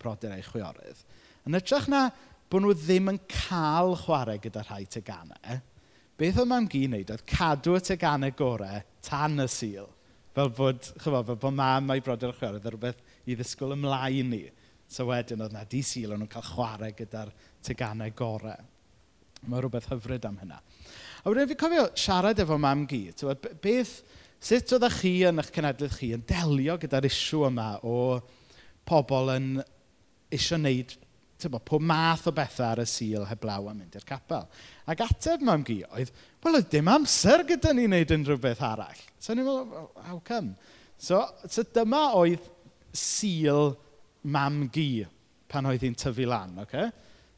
brodyr 0.00 0.34
a'i 0.34 0.46
chwiorydd. 0.46 1.04
Yn 1.44 1.58
ytrach 1.60 1.90
na 1.92 2.06
bod 2.48 2.64
nhw 2.64 2.72
ddim 2.78 3.12
yn 3.12 3.20
cael 3.28 3.98
chwarae 4.00 4.40
gyda 4.40 4.64
rhai 4.64 4.84
teganau, 4.88 5.60
beth 6.16 6.40
oedd 6.40 6.50
mam 6.50 6.70
gi 6.70 6.86
wneud 6.88 7.12
oedd 7.12 7.26
cadw 7.28 7.76
y 7.76 7.84
teganau 7.84 8.32
gorau 8.38 8.80
tan 9.04 9.44
y 9.44 9.48
sil 9.50 9.90
Fel 10.34 10.50
bod, 10.50 10.82
chyfo, 10.98 11.22
fel 11.22 11.38
bod 11.38 11.54
mam 11.54 11.92
a'i 11.94 12.02
brodyr 12.02 12.32
yn 12.32 12.38
chwarae, 12.38 12.58
oedd 12.58 12.66
e 12.66 12.72
rhywbeth 12.74 13.28
i 13.30 13.36
ddisgwyl 13.38 13.76
ymlaen 13.76 14.32
ni. 14.34 14.42
So 14.90 15.06
wedyn 15.08 15.44
oedd 15.44 15.54
na 15.54 15.62
di 15.68 15.82
sil, 15.86 16.10
o'n 16.10 16.22
nhw'n 16.22 16.32
cael 16.32 16.48
chwarae 16.48 16.90
gyda'r 16.98 17.30
teganau 17.64 18.10
gorau. 18.18 18.66
Mae 19.46 19.62
rhywbeth 19.62 19.90
hyfryd 19.92 20.26
am 20.26 20.40
hynna. 20.42 20.58
A 21.22 21.30
wedyn 21.30 21.48
fi 21.52 21.58
cofio 21.60 21.86
siarad 21.98 22.42
efo 22.42 22.58
mam 22.60 22.82
gi. 22.90 23.04
Beth, 23.62 23.94
sut 24.44 24.74
oeddech 24.76 24.98
chi 25.00 25.14
yn 25.28 25.40
eich 25.40 25.52
cenedlaeth 25.54 26.00
chi 26.00 26.10
yn 26.16 26.26
delio 26.28 26.76
gyda'r 26.82 27.08
isiw 27.08 27.46
yma 27.48 27.68
o 27.86 27.96
pobl 28.88 29.32
yn 29.36 29.48
eisiau 30.34 30.58
wneud 30.58 30.98
tybo, 31.40 31.60
pob 31.60 31.82
math 31.82 32.28
o 32.30 32.32
bethau 32.34 32.66
ar 32.72 32.82
y 32.82 32.86
sil 32.88 33.24
heblaw 33.28 33.70
am 33.70 33.80
mynd 33.80 33.96
i'r 33.98 34.06
capel. 34.08 34.46
Ac 34.90 35.02
ateb 35.04 35.44
mam 35.44 35.64
gi 35.66 35.80
oedd, 35.88 36.12
wel, 36.44 36.60
oedd 36.60 36.70
dim 36.72 36.90
amser 36.92 37.44
gyda 37.48 37.72
ni 37.74 37.88
wneud 37.88 38.12
unrhyw 38.14 38.40
beth 38.40 38.62
arall. 38.64 39.00
So, 39.18 39.34
ni'n 39.34 39.46
meddwl, 39.46 39.88
how 40.06 40.20
come? 40.26 40.54
So, 41.00 41.22
so 41.48 41.64
dyma 41.74 42.06
oedd 42.18 42.44
sil 42.94 43.74
mam 44.22 44.68
gi 44.72 45.04
pan 45.50 45.66
oedd 45.70 45.84
hi'n 45.84 45.98
tyfu 45.98 46.28
lan, 46.28 46.56
oce? 46.62 46.68
Okay? 46.68 46.92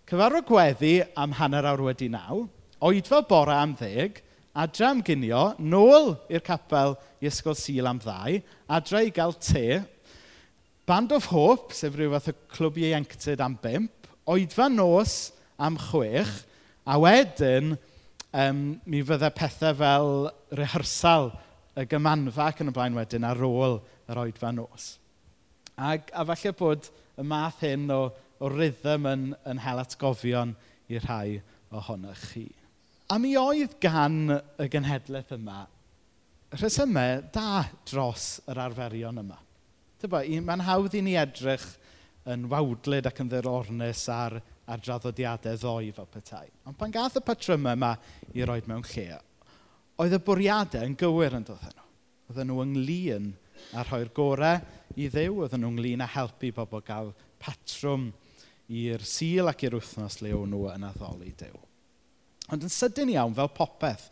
Cyfarfod 0.06 0.46
gweddi 0.46 0.94
am 1.18 1.32
hanner 1.34 1.66
awr 1.66 1.82
wedi 1.88 2.06
naw, 2.12 2.44
oedfa 2.86 3.24
bore 3.26 3.54
am 3.58 3.72
ddeg, 3.74 4.20
adra 4.54 4.92
am 4.92 5.00
ginio, 5.02 5.48
nôl 5.58 6.12
i'r 6.30 6.44
capel 6.46 6.94
i 7.18 7.26
ysgol 7.26 7.56
sil 7.58 7.90
am 7.90 7.98
ddau, 8.02 8.38
adra 8.70 9.02
i 9.02 9.10
gael 9.14 9.34
te, 9.42 9.82
Band 10.86 11.10
of 11.10 11.26
Hope, 11.32 11.74
sef 11.74 11.96
rhyw 11.98 12.12
fath 12.14 12.30
o 12.30 12.36
clwb 12.54 12.78
ieuenctid 12.78 13.42
am 13.42 13.56
bimp, 13.58 14.06
oedfa 14.30 14.68
nos 14.70 15.32
am 15.58 15.74
chwech, 15.88 16.44
a 16.86 16.94
wedyn 17.02 17.74
um, 18.36 18.62
mi 18.84 19.02
fyddai 19.06 19.32
pethau 19.34 19.76
fel 19.80 20.12
rehearsal 20.60 21.32
y 21.76 21.86
gymanfa 21.90 22.50
ac 22.50 22.62
yn 22.64 22.72
y 22.72 22.76
blaen 22.76 22.96
wedyn 22.96 23.26
ar 23.28 23.42
ôl 23.46 23.80
yr 24.10 24.22
oedfa 24.22 24.52
nos. 24.54 24.96
Ag, 25.76 26.10
a 26.12 26.24
falle 26.28 26.52
bod 26.56 26.90
y 27.16 27.24
math 27.26 27.62
hyn 27.64 27.88
o, 27.92 28.02
o 28.40 28.52
rhythm 28.52 29.08
yn, 29.10 29.26
yn 29.48 29.60
hel 29.64 29.82
atgofion 29.82 30.54
i 30.88 31.00
rhai 31.02 31.40
ohonych 31.74 32.28
chi. 32.32 32.46
A 33.12 33.18
mi 33.22 33.36
oedd 33.38 33.76
gan 33.82 34.30
y 34.32 34.68
genhedlaeth 34.72 35.34
yma 35.36 35.64
rhesymau 36.54 37.24
da 37.34 37.64
dros 37.88 38.36
yr 38.48 38.60
arferion 38.66 39.20
yma. 39.22 39.38
Mae'n 40.06 40.62
hawdd 40.62 40.94
i 40.94 41.02
ni 41.02 41.16
edrych 41.18 41.64
yn 42.30 42.46
wawdlyd 42.50 43.08
ac 43.08 43.20
yn 43.22 43.30
dderornus 43.32 44.04
ar 44.12 44.38
a'r 44.66 44.82
draddodiadau 44.82 45.58
ddoi 45.60 45.90
fel 45.94 46.08
petai. 46.10 46.46
Ond 46.66 46.78
pan 46.78 46.94
gath 46.94 47.18
y 47.20 47.22
patrymau 47.24 47.76
yma 47.76 47.92
i 48.34 48.46
roed 48.46 48.68
mewn 48.70 48.84
lle, 48.92 49.20
oedd 50.02 50.16
y 50.16 50.22
bwriadau 50.26 50.86
yn 50.86 50.96
gywir 50.98 51.38
yn 51.38 51.46
dod 51.46 51.62
nhw. 51.62 51.84
Oedden 52.26 52.50
nhw 52.50 52.62
ynglyn 52.64 53.28
a 53.78 53.84
rhoi'r 53.86 54.10
gorau 54.16 54.58
i 54.98 55.06
ddew, 55.12 55.42
oedden 55.44 55.62
nhw 55.62 55.72
ynglyn 55.74 56.02
a 56.02 56.10
helpu 56.16 56.50
pobl 56.56 56.82
gael 56.86 57.12
patrwm 57.42 58.10
i'r 58.66 59.04
sil 59.06 59.46
ac 59.52 59.62
i'r 59.66 59.78
wythnos 59.78 60.18
le 60.24 60.34
o'n 60.34 60.50
nhw 60.50 60.66
yn 60.74 60.88
addoli 60.88 61.32
dew. 61.38 61.54
Ond 62.50 62.66
yn 62.66 62.72
sydyn 62.72 63.14
iawn, 63.14 63.34
fel 63.34 63.50
popeth, 63.54 64.10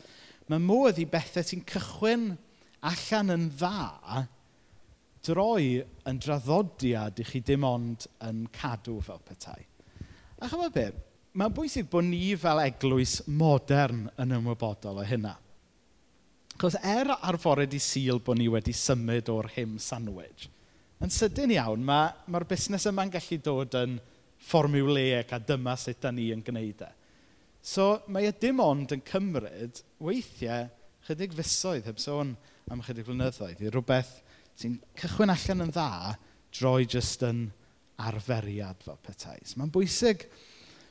mae 0.50 0.62
modd 0.62 1.00
i 1.02 1.08
bethau 1.10 1.46
sy'n 1.46 1.66
cychwyn 1.66 2.30
allan 2.84 3.34
yn 3.34 3.50
dda 3.58 4.24
droi 5.24 5.80
yn 6.08 6.18
draddodiad 6.20 7.20
i 7.22 7.26
chi 7.26 7.40
dim 7.40 7.64
ond 7.66 8.06
yn 8.26 8.44
cadw 8.54 8.98
fel 9.04 9.22
petai. 9.24 9.62
A 10.44 10.48
chymod 10.52 10.74
be? 10.76 10.90
Mae'n 11.40 11.52
bwysig 11.56 11.86
bod 11.88 12.04
ni 12.04 12.34
fel 12.36 12.60
eglwys 12.60 13.22
modern 13.26 14.04
yn 14.20 14.34
ymwybodol 14.36 15.00
o 15.00 15.04
hynna. 15.08 15.32
Achos 16.54 16.76
er 16.84 17.08
arfored 17.14 17.72
i 17.74 17.80
sil 17.82 18.20
bod 18.22 18.38
ni 18.38 18.50
wedi 18.52 18.74
symud 18.76 19.30
o'r 19.32 19.48
hym 19.56 19.78
sandwich, 19.82 20.44
yn 21.02 21.10
sydyn 21.10 21.54
iawn 21.56 21.82
mae'r 21.88 22.28
ma, 22.30 22.42
busnes 22.50 22.84
yma'n 22.90 23.10
gallu 23.16 23.40
dod 23.48 23.74
yn 23.80 23.96
fformiwlaic 24.50 25.32
a 25.32 25.40
dyma 25.40 25.74
sut 25.80 26.04
da 26.04 26.12
ni 26.12 26.28
yn 26.34 26.44
gwneud 26.44 26.84
e. 26.84 26.92
So 27.64 27.88
mae 28.12 28.28
e 28.28 28.36
dim 28.36 28.60
ond 28.60 28.92
yn 28.94 29.02
cymryd 29.08 29.80
weithiau 30.04 30.68
chydig 31.08 31.34
fusoedd 31.40 31.88
heb 31.88 32.04
sôn 32.04 32.36
am 32.70 32.84
chydig 32.84 33.08
flynyddoedd, 33.08 33.64
i 33.64 33.72
rhywbeth 33.72 34.18
sy'n 34.60 34.76
cychwyn 35.00 35.32
allan 35.32 35.66
yn 35.66 35.72
dda 35.74 36.14
droi 36.54 36.84
jyst 36.84 37.24
yn 37.24 37.46
arferiad 38.02 38.82
fel 38.82 38.98
petais. 39.02 39.54
Mae'n 39.58 39.72
bwysig 39.72 40.26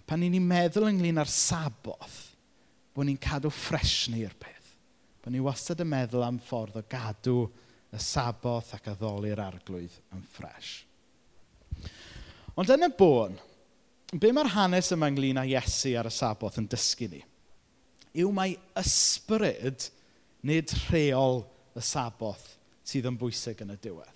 pan 0.07 0.21
ni'n 0.21 0.33
ni'n 0.35 0.47
meddwl 0.47 0.89
ynglyn 0.89 1.21
â'r 1.21 1.31
saboth, 1.31 2.19
bod 2.93 3.07
ni'n 3.07 3.19
cadw 3.21 3.51
ffresni 3.51 4.23
i'r 4.23 4.35
peth. 4.39 4.71
Bod 5.23 5.33
ni 5.33 5.41
wastad 5.43 5.81
yn 5.83 5.91
meddwl 5.91 6.25
am 6.25 6.39
ffordd 6.43 6.79
o 6.79 6.83
gadw 6.89 7.37
y 7.93 8.01
saboth 8.01 8.73
ac 8.75 8.89
addoli'r 8.93 9.41
arglwydd 9.43 9.95
yn 10.15 10.23
ffres. 10.33 10.73
Ond 12.59 12.69
yn 12.73 12.85
y 12.85 12.89
bôn, 12.97 13.37
be 14.13 14.31
mae'r 14.33 14.51
hanes 14.53 14.91
yma 14.93 15.09
ynglyn 15.09 15.41
â 15.41 15.45
Iesu 15.49 15.95
ar 15.97 16.09
y 16.09 16.13
saboth 16.13 16.59
yn 16.61 16.67
dysgu 16.69 17.09
ni? 17.09 17.21
Yw 18.21 18.29
mae 18.35 18.57
ysbryd 18.77 19.87
nid 20.45 20.73
rheol 20.85 21.41
y 21.73 21.81
saboth 21.81 22.51
sydd 22.85 23.07
yn 23.09 23.17
bwysig 23.17 23.63
yn 23.65 23.73
y 23.73 23.79
diwedd 23.81 24.12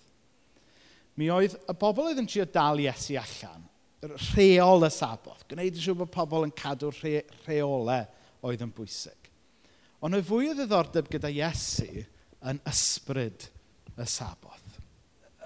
mi 1.17 1.32
oedd 1.34 1.56
y 1.58 1.75
bobl 1.80 2.12
oedd 2.12 2.21
yn 2.21 2.30
trio 2.30 2.45
dal 2.53 2.82
Iesu 2.82 3.17
allan, 3.19 3.65
rheol 4.06 4.86
y 4.86 4.91
saboth, 4.93 5.45
gwneud 5.49 5.80
yn 5.80 5.84
siŵr 5.84 5.97
bod 6.03 6.13
pobl 6.13 6.45
yn 6.45 6.53
cadw 6.58 6.91
rhe, 6.93 7.23
rheolau 7.47 8.06
oedd 8.45 8.63
yn 8.63 8.73
bwysig. 8.75 9.32
Ond 10.06 10.13
oedd 10.13 10.27
fwy 10.27 10.51
o 10.51 10.56
ddiddordeb 10.58 11.10
gyda 11.10 11.32
Iesu 11.34 11.89
yn 12.47 12.62
ysbryd 12.69 13.49
y 13.97 14.06
saboth. 14.06 14.63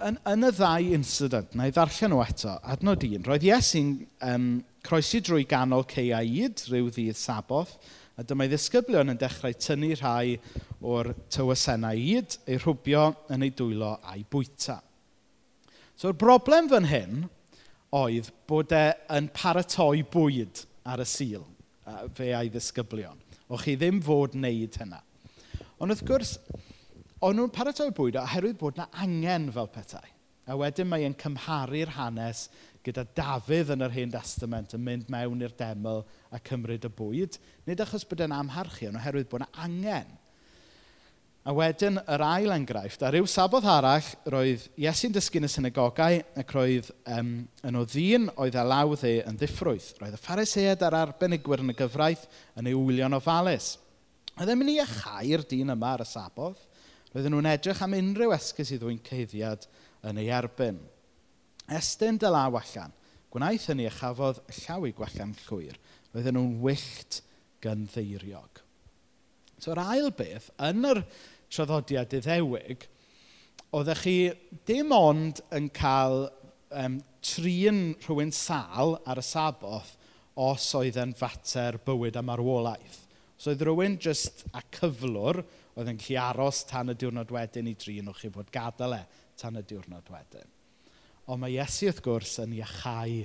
Yn, 0.01 0.17
yn 0.27 0.47
y 0.47 0.51
ddau 0.57 0.91
incident, 0.97 1.55
na 1.55 1.69
i 1.69 1.73
ddarllen 1.73 2.11
nhw 2.11 2.21
eto, 2.25 2.57
adnod 2.73 3.05
un, 3.07 3.23
roedd 3.27 3.47
Iesu'n 3.47 3.95
um, 4.27 4.51
croesi 4.83 5.21
drwy 5.23 5.45
ganol 5.47 5.85
ceiaid 5.87 6.65
rhyw 6.67 6.89
ddydd 6.91 7.19
saboth, 7.21 7.77
a 8.19 8.25
dyma'i 8.27 8.49
ddisgyblion 8.51 9.13
yn 9.13 9.19
dechrau 9.21 9.55
tynnu 9.55 9.95
rhai 9.95 10.35
o'r 10.83 11.13
tywysennau 11.31 12.01
id 12.17 12.35
ei 12.43 12.59
rhwbio 12.59 13.05
yn 13.31 13.45
ei 13.47 13.53
dwylo 13.55 13.95
a'i 14.11 14.25
bwyta. 14.27 14.81
So'r 16.01 16.15
broblem 16.17 16.65
fan 16.65 16.87
hyn 16.89 17.17
oedd 17.93 18.31
bod 18.49 18.71
e 18.73 18.85
yn 19.13 19.27
paratoi 19.37 20.01
bwyd 20.09 20.63
ar 20.89 21.03
y 21.03 21.05
sil, 21.05 21.43
fe 22.17 22.31
a'i 22.33 22.49
ddisgyblion. 22.49 23.19
O 23.53 23.59
chi 23.61 23.75
ddim 23.77 23.99
fod 24.01 24.33
wneud 24.33 24.79
hynna. 24.81 24.97
Ond 25.77 25.93
wrth 25.93 26.01
gwrs, 26.07 26.31
o'n 27.21 27.37
nhw'n 27.37 27.53
paratoi 27.53 27.91
bwyd 27.93 28.17
oherwydd 28.17 28.57
bod 28.57 28.81
na 28.81 28.87
angen 29.03 29.51
fel 29.53 29.69
petai. 29.75 30.07
A 30.49 30.57
wedyn 30.57 30.89
mae'n 30.89 31.13
cymharu'r 31.21 31.93
hanes 31.99 32.47
gyda 32.81 33.05
Dafydd 33.19 33.75
yn 33.75 33.85
yr 33.85 33.93
Hen 33.93 34.15
Testament 34.15 34.73
yn 34.73 34.81
mynd 34.87 35.11
mewn 35.13 35.45
i'r 35.45 35.53
deml 35.59 36.01
a 36.33 36.41
cymryd 36.49 36.89
y 36.89 36.93
bwyd, 36.97 37.37
nid 37.69 37.85
achos 37.85 38.07
bod 38.09 38.25
e'n 38.25 38.33
amharchu, 38.39 38.89
ond 38.89 38.97
oherwydd 39.03 39.29
bod 39.29 39.45
na 39.45 39.51
angen. 39.67 40.09
A 41.41 41.53
wedyn 41.57 41.97
yr 42.05 42.21
ail 42.21 42.53
enghraifft, 42.53 43.01
ar 43.01 43.15
ryw 43.15 43.25
sabodd 43.25 43.65
arall, 43.65 44.09
roedd 44.29 44.67
Iesu'n 44.77 45.15
dysgu 45.15 45.39
yn 45.39 45.47
y 45.47 45.49
synagogau 45.49 46.19
ac 46.37 46.53
roedd 46.53 46.91
um, 47.15 47.31
yn 47.65 47.79
o 47.79 47.81
ddyn 47.89 48.27
oedd 48.35 48.59
e 48.61 48.65
law 48.69 48.93
dde 48.93 49.15
yn 49.25 49.39
ddiffrwyth. 49.41 49.95
Roedd 49.97 50.19
y 50.19 50.21
phariseuad 50.21 50.85
a'r 50.85 50.99
arbenigwyr 50.99 51.63
yn 51.65 51.73
y 51.73 51.77
gyfraith 51.79 52.27
yn 52.61 52.69
ei 52.69 52.77
wylio'n 52.77 53.17
ofalus. 53.17 53.71
Oedd 54.37 54.53
e'n 54.53 54.61
mynd 54.61 54.75
i 54.75 54.77
achau'r 54.85 55.47
dyn 55.49 55.73
yma 55.73 55.95
ar 55.95 56.05
y 56.05 56.09
sabodd. 56.11 56.61
Roedden 57.11 57.33
nhw'n 57.33 57.49
edrych 57.55 57.81
am 57.83 57.97
unrhyw 57.97 58.37
esgus 58.37 58.69
i 58.71 58.77
ddwy'n 58.79 59.01
ceiddiad 59.09 59.65
yn 60.07 60.21
ei 60.21 60.29
erbyn. 60.37 60.77
Estyn 61.73 62.21
dy 62.21 62.29
law 62.29 62.53
allan, 62.61 62.93
gwnaeth 63.33 63.71
hynny 63.73 63.89
a 63.89 63.97
chafodd 63.97 64.45
llaw 64.61 64.85
ei 64.85 64.93
gwellan 64.93 65.33
llwyr. 65.47 65.81
Roedden 66.13 66.37
nhw'n 66.37 66.59
wyllt 66.63 67.23
gynddeiriog. 67.65 68.60
So'r 69.61 69.81
ail 69.83 70.09
beth, 70.17 70.49
yn 70.65 70.87
yr 70.89 71.03
traddodiad 71.51 72.15
iddewig, 72.17 72.87
oeddech 73.77 74.03
chi 74.03 74.15
dim 74.67 74.91
ond 74.95 75.43
yn 75.53 75.69
cael 75.75 76.25
um, 76.75 76.97
trin 77.21 77.91
rhywun 78.01 78.33
sal 78.33 78.97
ar 79.05 79.21
y 79.21 79.25
saboth 79.25 79.93
os 80.41 80.65
oedd 80.79 80.97
yn 81.01 81.13
fater 81.17 81.77
bywyd 81.85 82.17
a 82.17 82.23
marwolaeth. 82.25 83.03
So 83.37 83.51
oedd 83.53 83.63
rhywun 83.67 83.99
jyst 84.01 84.45
a 84.57 84.63
cyflwr 84.73 85.43
oedd 85.75 85.91
yn 85.91 85.99
gallu 86.01 86.17
aros 86.23 86.63
tan 86.69 86.91
y 86.93 86.97
diwrnod 86.97 87.31
wedyn 87.33 87.69
i 87.69 87.75
drin 87.79 88.09
o 88.09 88.15
chi 88.17 88.31
fod 88.33 88.51
gadael 88.53 88.97
e 88.97 89.03
tan 89.39 89.59
y 89.59 89.63
diwrnod 89.67 90.09
wedyn. 90.13 90.49
Ond 91.29 91.41
mae 91.41 91.53
Iesu 91.55 91.89
wrth 91.89 92.01
gwrs 92.05 92.39
yn 92.43 92.57
iachau 92.57 93.21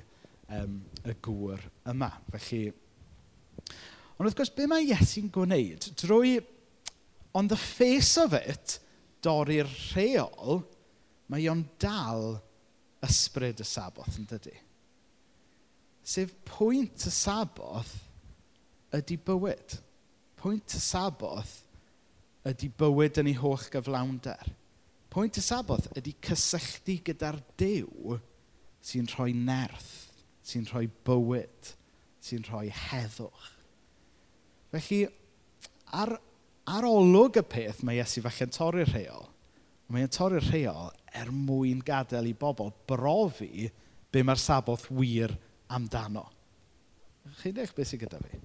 um, 0.53 0.81
y 1.05 1.15
gŵr 1.25 1.65
yma. 1.93 2.11
Felly, 2.35 2.67
Ond 4.17 4.29
wrth 4.29 4.39
gwrs, 4.39 4.53
be 4.57 4.67
mae 4.71 4.87
Iesu'n 4.89 5.29
gwneud? 5.33 5.91
Drwy, 6.01 6.39
on 7.37 7.49
the 7.53 7.59
face 7.61 8.17
of 8.17 8.33
it, 8.33 8.79
dorri'r 9.25 9.69
rheol, 9.93 10.63
mae 11.29 11.49
o'n 11.53 11.67
dal 11.83 12.39
ysbryd 13.05 13.61
y 13.61 13.67
saboth 13.67 14.17
yn 14.17 14.29
dydy. 14.31 14.55
Sef 16.07 16.33
pwynt 16.49 17.05
y 17.09 17.13
saboth 17.13 17.93
ydy 18.97 19.19
bywyd. 19.27 19.77
Pwynt 20.41 20.77
y 20.79 20.81
saboth 20.81 21.59
ydy 22.47 22.71
bywyd 22.79 23.19
yn 23.21 23.33
ei 23.33 23.37
holl 23.37 23.67
gyflawnder. 23.73 24.55
Pwynt 25.13 25.41
y 25.41 25.45
saboth 25.45 25.91
ydy 25.99 26.15
cysylltu 26.25 27.01
gyda'r 27.11 27.41
dew 27.59 28.21
sy'n 28.87 29.11
rhoi 29.11 29.33
nerth, 29.35 29.93
sy'n 30.47 30.69
rhoi 30.71 30.87
bywyd, 31.09 31.75
sy'n 32.23 32.47
rhoi 32.47 32.69
heddwch. 32.71 33.56
Felly, 34.77 35.07
ar, 35.97 36.13
ar 36.69 36.87
olwg 36.89 37.41
y 37.41 37.45
peth, 37.49 37.83
mae 37.87 38.01
Iesu 38.01 38.23
falle'n 38.25 38.53
torri'r 38.53 38.93
rheol. 38.93 39.27
mae'n 39.87 40.11
torri'r 40.11 40.43
rheol 40.51 40.91
er 41.15 41.29
mwyn 41.31 41.79
gadael 41.87 42.27
i 42.27 42.35
bobl 42.35 42.73
brofi 42.91 43.69
be 44.11 44.23
mae'r 44.27 44.41
saboth 44.43 44.89
wir 44.91 45.31
amdano. 45.71 46.25
Chi'n 47.39 47.55
ddech 47.55 47.75
beth 47.77 47.93
sy'n 47.93 48.03
gyda 48.03 48.19
fi? 48.23 48.41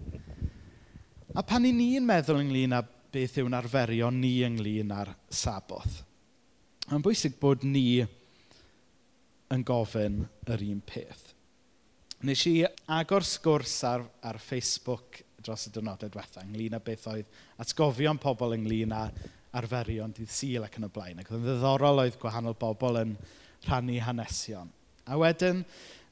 A 1.34 1.42
pan 1.48 1.66
i 1.66 1.72
ni'n 1.74 2.06
meddwl 2.06 2.44
ynglyn 2.44 2.78
â 2.78 2.84
beth 3.12 3.40
yw'n 3.42 3.58
arferion 3.58 4.22
ni 4.22 4.36
ynglyn 4.46 4.94
â'r 4.94 5.14
saboth, 5.34 6.02
mae'n 6.88 7.04
bwysig 7.04 7.38
bod 7.42 7.66
ni 7.68 8.04
yn 9.52 9.66
gofyn 9.68 10.22
yr 10.48 10.66
un 10.70 10.82
peth. 10.86 11.32
Nes 12.28 12.46
i 12.48 12.62
agor 12.94 13.26
sgwrs 13.26 13.80
ar, 13.90 14.06
ar 14.22 14.38
Facebook 14.38 15.24
dros 15.44 15.68
y 15.68 15.74
dynodau 15.76 16.12
diwethaf, 16.12 16.46
ynglyn 16.46 16.78
â 16.78 16.82
beth 16.84 17.08
oedd 17.12 17.32
atgofion 17.62 18.20
pobl 18.22 18.56
ynglyn 18.58 18.96
â 18.96 19.06
arferion 19.58 20.14
dydd 20.16 20.32
syl 20.32 20.66
ac 20.68 20.78
yn 20.80 20.88
y 20.88 20.92
blaen. 20.94 21.22
Ac 21.22 21.32
oedd 21.32 21.42
yn 21.42 21.48
ddiddorol 21.50 22.04
oedd 22.06 22.20
gwahanol 22.22 22.58
bobl 22.60 23.02
yn 23.02 23.16
rhannu 23.68 24.00
hanesion. 24.06 24.72
A 25.10 25.18
wedyn, 25.20 25.64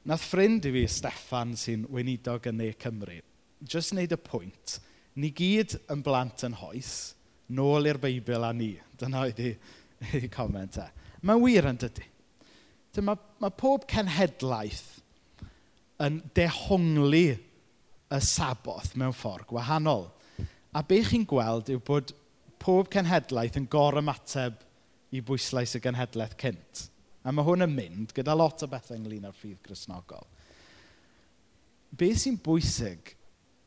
nath 0.08 0.26
ffrind 0.28 0.68
i 0.68 0.74
fi, 0.74 0.84
Steffan, 0.90 1.56
sy'n 1.58 1.86
weinidog 1.92 2.50
yn 2.50 2.60
Ne 2.60 2.72
Cymru, 2.80 3.20
jyst 3.64 3.94
wneud 3.94 4.14
y 4.16 4.20
pwynt, 4.24 4.78
ni 5.20 5.32
gyd 5.36 5.76
yn 5.92 6.04
blant 6.04 6.44
yn 6.46 6.56
hoes, 6.60 6.94
nôl 7.50 7.88
i'r 7.90 8.00
Beibl 8.00 8.46
a 8.46 8.52
ni. 8.56 8.74
Dyna 9.00 9.26
oedd 9.26 9.40
ei 9.44 10.28
comment 10.36 10.80
e. 10.80 10.86
Mae'n 11.22 11.44
wir 11.44 11.68
yn 11.70 11.80
dydy. 11.80 12.06
Mae 13.00 13.18
mae 13.40 13.52
pob 13.54 13.84
cenhedlaeth 13.88 14.98
yn 16.02 16.18
dehongli 16.34 17.38
y 18.10 18.18
saboth 18.24 18.96
mewn 18.98 19.14
ffordd 19.14 19.48
gwahanol. 19.50 20.08
A 20.74 20.82
be 20.86 21.00
chi'n 21.06 21.26
gweld 21.28 21.70
yw 21.72 21.82
bod 21.86 22.12
pob 22.62 22.90
cenhedlaeth 22.92 23.58
yn 23.60 23.68
gor 23.70 23.98
ymateb 24.00 24.58
i 25.14 25.22
bwyslais 25.26 25.74
y 25.78 25.82
genhedlaeth 25.82 26.36
cynt. 26.40 26.86
A 27.24 27.32
mae 27.34 27.44
hwn 27.46 27.66
yn 27.66 27.74
mynd 27.74 28.14
gyda 28.16 28.34
lot 28.36 28.62
o 28.64 28.68
bethau 28.70 28.98
ynglyn 28.98 29.26
â'r 29.28 29.36
ffydd 29.36 29.60
grisnogol. 29.64 30.26
Be 31.90 32.12
sy'n 32.16 32.38
bwysig 32.40 33.14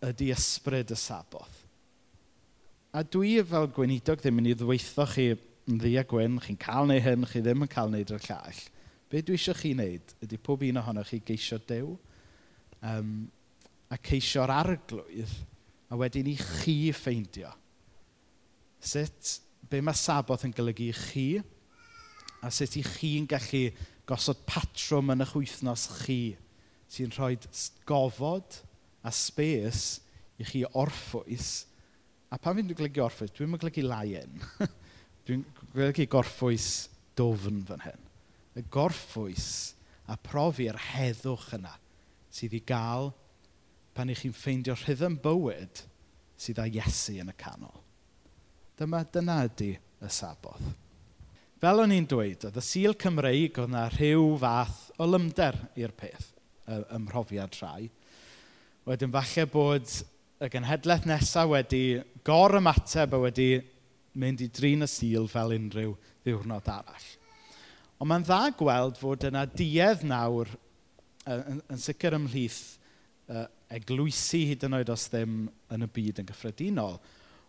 ydy 0.03 0.31
ysbryd 0.33 0.91
y 0.93 0.99
saboth. 0.99 1.59
A 2.93 3.03
dwi 3.03 3.35
fel 3.47 3.67
gweinidog 3.73 4.21
ddim 4.21 4.37
yn 4.37 4.39
mynd 4.41 4.53
i 4.53 4.57
ddweitho 4.59 5.05
chi 5.09 5.31
yn 5.33 5.79
ddi 5.79 5.95
a 5.97 6.03
gwyn, 6.07 6.39
chi'n 6.43 6.59
cael 6.59 6.89
neu 6.89 7.01
hyn, 7.01 7.27
chi 7.29 7.41
ddim 7.41 7.63
yn 7.65 7.71
cael 7.71 7.91
neud 7.91 8.11
yr 8.13 8.25
llall. 8.27 8.59
Be 9.09 9.21
dwi 9.23 9.37
eisiau 9.37 9.57
chi 9.57 9.71
wneud 9.75 10.13
ydy 10.25 10.39
pob 10.41 10.65
un 10.67 10.81
ohonoch 10.81 11.11
chi 11.11 11.21
geisio 11.25 11.59
dew 11.69 11.95
um, 12.81 13.15
a 13.93 13.99
ceisio'r 14.01 14.51
arglwydd 14.53 15.33
a 15.93 15.97
wedyn 15.99 16.31
i 16.31 16.35
chi 16.39 16.91
ffeindio. 16.95 17.51
Sut, 18.83 19.37
be 19.69 19.81
mae 19.85 19.95
saboth 19.97 20.45
yn 20.47 20.55
golygu 20.55 20.89
i 20.89 20.95
chi 20.97 21.27
a 22.43 22.49
sut 22.51 22.75
i 22.79 22.83
chi'n 22.83 23.27
gallu 23.29 23.67
gosod 24.09 24.41
patrwm 24.49 25.13
yn 25.13 25.23
eich 25.23 25.35
wythnos 25.37 25.85
chi 26.01 26.33
sy'n 26.91 27.13
rhoi 27.15 27.37
gofod 27.89 28.59
a 29.03 29.13
spes 29.13 30.01
i 30.41 30.47
chi 30.47 30.63
orffwys. 30.67 31.51
A 32.33 32.39
pan 32.41 32.57
fi'n 32.57 32.73
golygu 32.73 33.05
orffwys, 33.05 33.31
dwi'n 33.37 33.55
golygu 33.61 33.85
laien. 33.85 34.41
dwi'n 35.27 35.45
golygu 35.75 36.09
gorffwys 36.11 36.69
dofn 37.17 37.61
fan 37.69 37.85
hyn. 37.85 38.09
Y 38.57 38.65
gorffwys 38.73 39.47
a 40.09 40.17
profi'r 40.19 40.77
heddwch 40.91 41.53
yna 41.55 41.77
sydd 42.33 42.57
i 42.57 42.61
gael 42.67 43.13
pan 43.93 44.11
i 44.11 44.15
chi'n 44.17 44.35
ffeindio 44.35 44.75
rhythm 44.79 45.17
bywyd 45.23 45.83
sydd 46.39 46.61
â 46.61 46.67
Iesu 46.69 47.19
yn 47.21 47.31
y 47.31 47.35
canol. 47.37 47.75
Dyma, 48.79 49.03
dyna 49.13 49.43
ydy 49.47 49.73
y 49.77 50.09
saboth. 50.11 50.71
Fel 51.63 51.79
o'n 51.79 51.93
i'n 51.95 52.07
dweud, 52.09 52.41
oedd 52.43 52.57
y 52.59 52.63
Sil 52.65 52.95
Cymreig 52.99 53.55
oedd 53.61 53.69
yna 53.71 53.85
rhyw 53.93 54.33
fath 54.41 54.79
o 54.99 55.07
lymder 55.07 55.55
i'r 55.79 55.93
peth, 55.95 56.33
y 56.67 56.79
ymhrofiad 56.97 57.55
rhai. 57.61 57.87
Wedyn 58.89 59.13
falle 59.13 59.45
bod 59.53 59.93
y 60.43 60.49
genhedlaeth 60.51 61.07
nesaf 61.07 61.47
wedi 61.53 62.01
gor 62.27 62.57
ymateb 62.59 63.15
a 63.15 63.21
wedi 63.23 63.47
mynd 64.19 64.43
i 64.43 64.49
drin 64.51 64.83
y 64.83 64.89
Sil 64.91 65.29
fel 65.31 65.55
unrhyw 65.55 65.93
ddiwrnod 66.25 66.67
arall. 66.73 67.07
Ond 68.01 68.09
mae'n 68.11 68.25
dda 68.27 68.41
gweld 68.59 68.99
fod 68.99 69.23
yna 69.29 69.45
duedd 69.47 70.03
nawr 70.09 70.49
yn, 71.29 71.61
yn 71.71 71.79
sicr 71.79 72.17
ymhlith 72.17 72.75
uh, 73.31 73.45
eglwysu 73.73 74.43
hyd 74.49 74.65
yn 74.67 74.77
oed 74.79 74.91
os 74.93 75.07
ddim 75.11 75.43
yn 75.73 75.85
y 75.85 75.89
byd 75.95 76.21
yn 76.21 76.29
gyffredinol, 76.29 76.99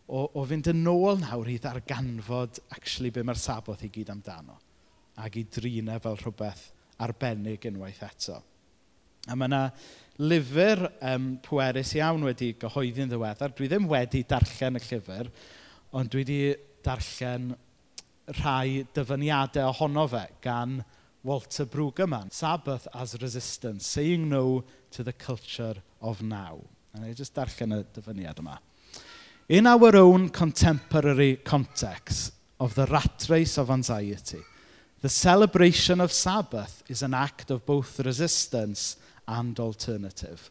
o, 0.09 0.21
o 0.27 0.45
fynd 0.49 0.71
yn 0.73 0.85
ôl 0.91 1.21
nawr 1.23 1.51
i 1.53 1.59
ddarganfod 1.61 2.61
actually 2.77 3.13
be 3.15 3.25
mae'r 3.25 3.41
saboth 3.41 3.85
i 3.87 3.93
gyd 3.93 4.13
amdano 4.13 4.59
ac 5.25 5.39
i 5.39 5.45
drinau 5.57 6.01
fel 6.03 6.19
rhywbeth 6.21 6.65
arbennig 7.05 7.69
unwaith 7.71 8.03
eto. 8.07 8.41
A 9.31 9.37
mae 9.39 9.49
yna 9.49 9.61
lyfr 10.21 10.85
um, 11.11 11.31
pwerus 11.43 11.95
iawn 11.99 12.27
wedi 12.27 12.53
gyhoeddi'n 12.61 13.11
ddiweddar. 13.11 13.55
Dwi 13.57 13.71
ddim 13.71 13.87
wedi 13.91 14.23
darllen 14.29 14.79
y 14.79 14.83
llyfr, 14.85 15.31
ond 15.97 16.13
dwi 16.13 16.25
wedi 16.25 16.41
darllen 16.85 17.53
rhai 18.41 18.85
dyfyniadau 18.95 19.71
ohono 19.71 20.07
fe 20.11 20.27
gan 20.45 20.79
Walter 21.25 21.65
Brueggemann, 21.65 22.31
Sabbath 22.31 22.87
as 22.95 23.17
Resistance, 23.21 23.87
Saying 23.87 24.29
No 24.29 24.63
to 24.91 25.03
the 25.03 25.15
Culture 25.15 25.77
of 26.03 26.23
Now. 26.23 26.61
A 26.93 27.01
ni 27.01 27.15
jyst 27.15 27.33
darllen 27.35 27.73
y 27.73 27.85
dyfyniad 27.95 28.43
yma. 28.43 28.59
In 29.49 29.67
our 29.67 29.97
own 29.97 30.29
contemporary 30.29 31.37
context 31.37 32.35
of 32.61 32.75
the 32.75 32.85
rat 32.87 33.27
race 33.31 33.57
of 33.57 33.71
anxiety, 33.71 34.43
the 35.01 35.09
celebration 35.09 36.03
of 36.03 36.13
Sabbath 36.13 36.83
is 36.89 37.03
an 37.03 37.15
act 37.15 37.51
of 37.51 37.65
both 37.65 38.01
resistance 38.01 38.99
and 39.27 39.59
alternative. 39.59 40.51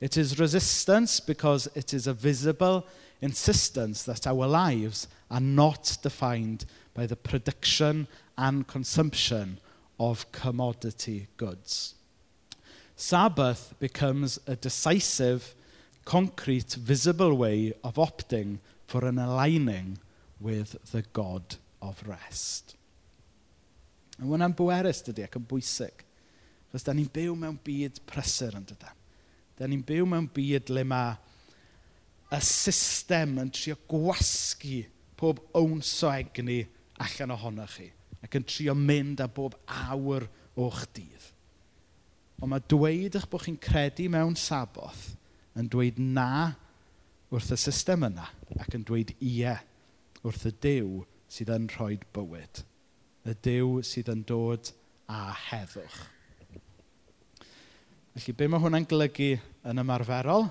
It 0.00 0.16
is 0.16 0.40
resistance 0.40 1.20
because 1.20 1.68
it 1.76 1.94
is 1.94 2.08
a 2.08 2.12
visible 2.12 2.84
insistence 3.20 4.02
that 4.02 4.26
our 4.26 4.48
lives 4.48 5.06
are 5.30 5.40
not 5.40 5.96
defined 6.02 6.64
by 6.92 7.06
the 7.06 7.16
production 7.16 8.08
and 8.36 8.66
consumption 8.66 9.60
of 9.98 10.30
commodity 10.32 11.28
goods. 11.36 11.94
Sabbath 12.96 13.74
becomes 13.78 14.40
a 14.46 14.56
decisive, 14.56 15.54
concrete, 16.04 16.74
visible 16.74 17.34
way 17.34 17.72
of 17.84 17.94
opting 17.94 18.58
for 18.86 19.04
an 19.04 19.18
aligning 19.18 19.98
with 20.40 20.76
the 20.92 21.02
God 21.12 21.56
of 21.82 22.02
rest. 22.06 22.74
A 24.18 24.26
hwnna'n 24.26 24.54
bwerus 24.58 25.04
dydy 25.06 25.22
ac 25.22 25.36
yn 25.38 25.46
bwysig. 25.46 26.02
Chos 26.72 26.84
da 26.86 26.94
ni'n 26.96 27.10
byw 27.12 27.36
mewn 27.38 27.58
byd 27.64 28.00
prysur 28.08 28.56
yn 28.58 28.66
dyda. 28.66 28.90
Da 29.58 29.68
ni'n 29.70 29.84
byw 29.86 30.08
mewn 30.10 30.26
byd 30.34 30.72
le 30.74 30.82
mae 30.88 31.14
y 32.34 32.40
system 32.44 33.38
yn 33.40 33.52
trio 33.54 33.78
gwasgu 33.88 34.82
pob 35.18 35.38
owns 35.56 35.92
o 36.02 36.10
egni 36.12 36.64
allan 36.98 37.36
ohonoch 37.36 37.78
chi 37.78 37.88
ac 38.24 38.38
yn 38.38 38.46
trio 38.48 38.74
mynd 38.78 39.22
â 39.22 39.28
bob 39.30 39.56
awr 39.66 40.26
o'ch 40.58 40.84
dydd. 40.96 41.28
Ond 42.38 42.52
mae 42.52 42.64
dweud 42.70 43.16
eich 43.18 43.28
bod 43.30 43.44
chi'n 43.44 43.58
credu 43.62 44.08
mewn 44.12 44.36
saboth 44.38 45.12
yn 45.58 45.70
dweud 45.70 45.98
na 45.98 46.54
wrth 47.32 47.52
y 47.54 47.58
system 47.60 48.06
yna 48.08 48.28
ac 48.62 48.76
yn 48.78 48.86
dweud 48.86 49.14
ie 49.18 49.54
wrth 50.22 50.46
y 50.48 50.54
dew 50.62 51.02
sydd 51.30 51.52
yn 51.54 51.66
rhoi 51.74 51.98
bywyd. 52.14 52.62
Y 53.28 53.34
dew 53.44 53.82
sydd 53.84 54.10
yn 54.12 54.22
dod 54.26 54.70
a 55.10 55.28
heddwch. 55.48 55.98
Felly, 58.18 58.34
be 58.34 58.48
mae 58.50 58.62
hwnna'n 58.62 58.86
golygu 58.88 59.34
yn 59.68 59.82
ymarferol? 59.82 60.48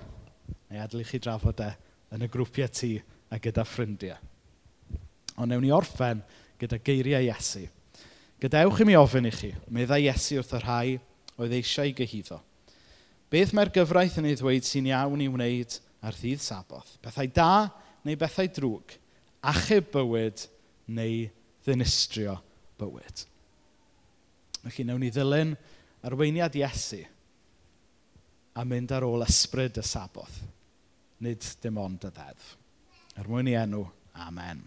Neu 0.70 0.84
adlu 0.84 1.04
chi 1.08 1.20
drafod 1.24 1.64
e 1.64 1.72
yn 2.16 2.24
y 2.24 2.30
grwpiau 2.32 2.72
ti 2.72 2.94
a 3.32 3.40
gyda 3.44 3.66
ffrindiau. 3.68 4.20
Ond 5.38 5.52
newn 5.52 5.66
ni 5.66 5.72
orffen 5.76 6.22
gyda 6.62 6.80
geiriau 6.84 7.26
Iesu. 7.28 7.68
Gadewch 8.42 8.82
i 8.84 8.86
mi 8.86 8.98
ofyn 8.98 9.30
i 9.30 9.34
chi, 9.34 9.52
meddai 9.74 10.04
Iesu 10.06 10.40
wrth 10.42 10.56
y 10.58 10.62
rhai 10.62 10.98
oedd 11.38 11.56
eisiau 11.58 11.94
gyhyddo. 11.98 12.40
Beth 13.34 13.54
mae'r 13.56 13.74
gyfraith 13.76 14.20
yn 14.22 14.30
ei 14.30 14.38
ddweud 14.40 14.66
sy'n 14.66 14.90
iawn 14.92 15.24
i 15.24 15.28
wneud 15.32 15.80
ar 16.06 16.16
ddydd 16.16 16.44
saboth? 16.44 16.96
Bethau 17.04 17.28
da 17.34 17.68
neu 18.08 18.20
bethau 18.20 18.48
drwg? 18.54 18.94
Achub 19.48 19.90
bywyd 19.94 20.46
neu 20.96 21.26
ddinistrio 21.66 22.38
bywyd? 22.80 23.26
Felly, 24.64 24.88
newn 24.88 25.04
ni 25.04 25.12
ddilyn 25.14 25.54
arweiniad 26.08 26.56
Iesu 26.60 27.04
a 28.58 28.64
mynd 28.66 28.94
ar 28.96 29.06
ôl 29.06 29.26
ysbryd 29.26 29.78
y 29.78 29.86
saboth, 29.86 30.40
nid 31.22 31.46
dim 31.62 31.78
ond 31.82 32.08
y 32.08 32.14
ddeddf. 32.14 32.56
Er 33.18 33.30
mwyn 33.30 33.50
i 33.52 33.58
enw, 33.58 33.84
amen. 34.24 34.64